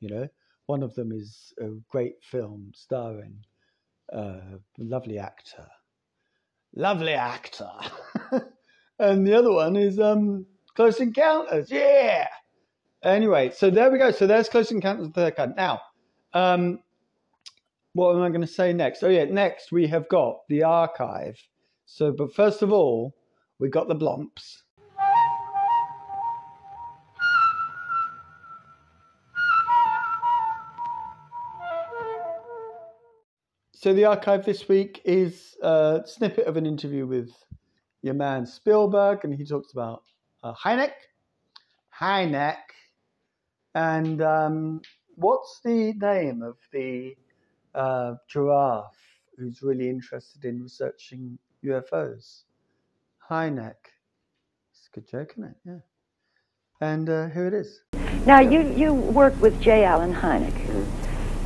[0.00, 0.28] You know,
[0.66, 3.44] one of them is a great film starring
[4.10, 4.40] a
[4.78, 5.66] lovely actor,
[6.74, 7.70] lovely actor,
[8.98, 11.70] and the other one is um, Close Encounters.
[11.70, 12.26] Yeah.
[13.02, 14.10] Anyway, so there we go.
[14.10, 15.54] So there's Close Encounters of the Third Kind.
[15.56, 15.80] Now,
[16.32, 16.80] um,
[17.92, 19.02] what am I going to say next?
[19.02, 21.38] Oh yeah, next we have got the archive.
[21.86, 23.14] So, but first of all,
[23.58, 24.62] we got the blomps.
[33.74, 37.30] So the archive this week is a snippet of an interview with
[38.02, 40.02] your man Spielberg, and he talks about
[40.42, 40.92] uh, Hynek,
[42.00, 42.56] Hynek,
[43.76, 44.80] and um,
[45.14, 47.14] what's the name of the
[47.74, 48.96] uh, giraffe
[49.36, 52.42] who's really interested in researching UFOs.
[53.30, 53.74] Hynek.
[54.72, 55.56] It's a good joke, isn't it?
[55.64, 55.78] Yeah.
[56.80, 57.80] And uh, here it is.
[58.26, 59.84] Now, you, you work with J.
[59.84, 60.54] Allen Hynek.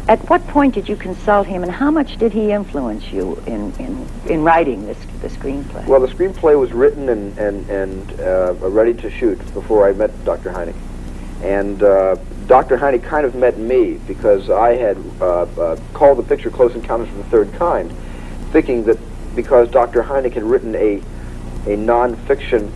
[0.09, 3.73] At what point did you consult him, and how much did he influence you in,
[3.75, 5.87] in, in writing this the screenplay?
[5.87, 10.11] Well, the screenplay was written and, and, and uh, ready to shoot before I met
[10.25, 10.51] Dr.
[10.51, 10.75] Hynek.
[11.43, 12.17] And uh,
[12.47, 12.79] Dr.
[12.79, 17.09] Hynek kind of met me because I had uh, uh, called the picture Close Encounters
[17.09, 17.93] of the Third Kind,
[18.53, 18.99] thinking that
[19.35, 20.03] because Dr.
[20.03, 20.97] Hynek had written a,
[21.67, 22.71] a nonfiction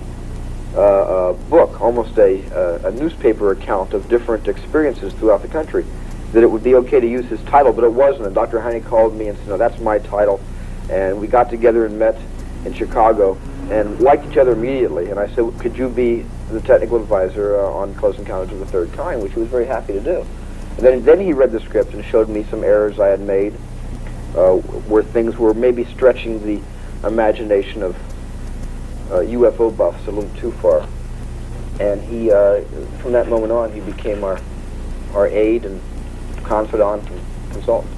[0.74, 5.84] uh, uh, book, almost a, uh, a newspaper account of different experiences throughout the country,
[6.32, 8.26] that it would be okay to use his title, but it wasn't.
[8.26, 8.58] And Dr.
[8.58, 10.40] Hynek called me and said, no, that's my title.
[10.90, 12.20] And we got together and met
[12.64, 13.38] in Chicago
[13.70, 15.10] and liked each other immediately.
[15.10, 18.66] And I said, could you be the technical advisor uh, on Close Encounters of the
[18.66, 20.26] Third Kind, which he was very happy to do.
[20.76, 23.54] And then, then he read the script and showed me some errors I had made
[24.36, 24.56] uh,
[24.88, 26.60] where things were maybe stretching the
[27.06, 27.96] imagination of
[29.10, 30.86] uh, UFO buffs a little too far.
[31.80, 32.62] And he, uh,
[33.00, 34.38] from that moment on, he became our,
[35.14, 35.80] our aide and
[36.44, 37.20] confidant and
[37.52, 37.92] consultant.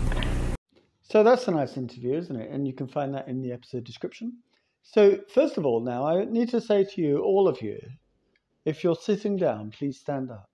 [1.02, 2.50] So that's a nice interview, isn't it?
[2.50, 4.38] And you can find that in the episode description.
[4.82, 7.78] So, first of all, now I need to say to you, all of you,
[8.68, 10.50] if you're sitting down, please stand up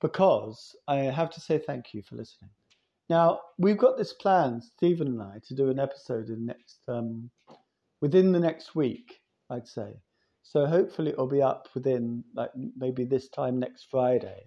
[0.00, 2.50] because I have to say thank you for listening.
[3.08, 7.30] Now, we've got this plan, Stephen and I, to do an episode in next um,
[8.00, 9.94] within the next week, I'd say.
[10.42, 14.46] So hopefully it'll be up within like maybe this time next Friday.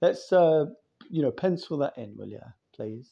[0.00, 0.66] Let's uh,
[1.10, 3.10] you know pencil that in, will you, please?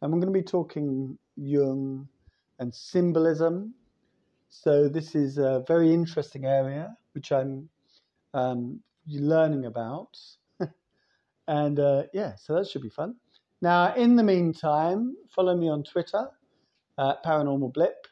[0.00, 2.08] And we're going to be talking Jung
[2.60, 3.74] and symbolism.
[4.48, 7.68] So this is a very interesting area which I'm
[8.34, 10.18] um, learning about.
[11.48, 13.14] and uh, yeah, so that should be fun.
[13.62, 16.28] Now, in the meantime, follow me on Twitter
[16.98, 18.06] at Paranormal Blip,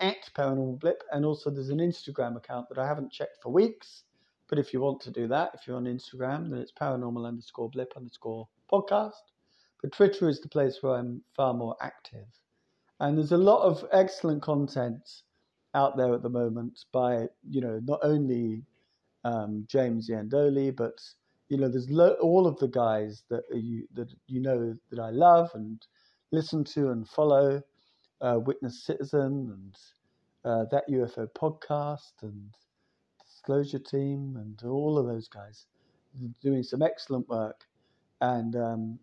[0.00, 4.04] at Paranormal Blip, and also there's an Instagram account that I haven't checked for weeks.
[4.48, 7.68] But if you want to do that, if you're on Instagram, then it's paranormal underscore
[7.68, 9.32] blip underscore podcast.
[9.82, 12.26] But Twitter is the place where I'm far more active.
[13.00, 15.22] And there's a lot of excellent content
[15.74, 18.62] out there at the moment by, you know, not only
[19.26, 20.98] um, James Iandoli, but
[21.48, 25.10] you know, there's lo- all of the guys that you that you know that I
[25.10, 25.84] love and
[26.30, 27.62] listen to and follow,
[28.20, 29.76] uh, Witness Citizen and
[30.44, 32.54] uh, that UFO podcast and
[33.24, 35.66] Disclosure Team and all of those guys
[36.40, 37.64] doing some excellent work.
[38.20, 38.98] And um,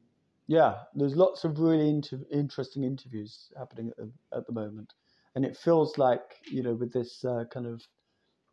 [0.48, 4.94] yeah, there's lots of really inter- interesting interviews happening at the, at the moment,
[5.36, 7.82] and it feels like you know with this uh, kind of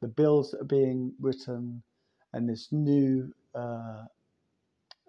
[0.01, 1.83] the bills that are being written
[2.33, 4.05] and this new, uh,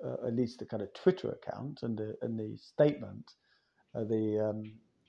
[0.03, 3.31] uh, at least the kind of Twitter account and the and the statement,
[3.95, 4.63] uh, the um,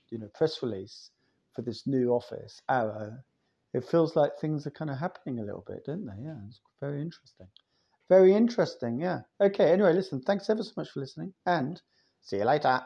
[0.09, 1.09] you know press release
[1.55, 3.17] for this new office, AARO,
[3.73, 6.23] it feels like things are kind of happening a little bit, don't they?
[6.23, 7.47] Yeah, it's very interesting.
[8.09, 9.21] Very interesting, yeah.
[9.41, 11.81] Okay, anyway, listen, thanks ever so much for listening and
[12.21, 12.81] see you later.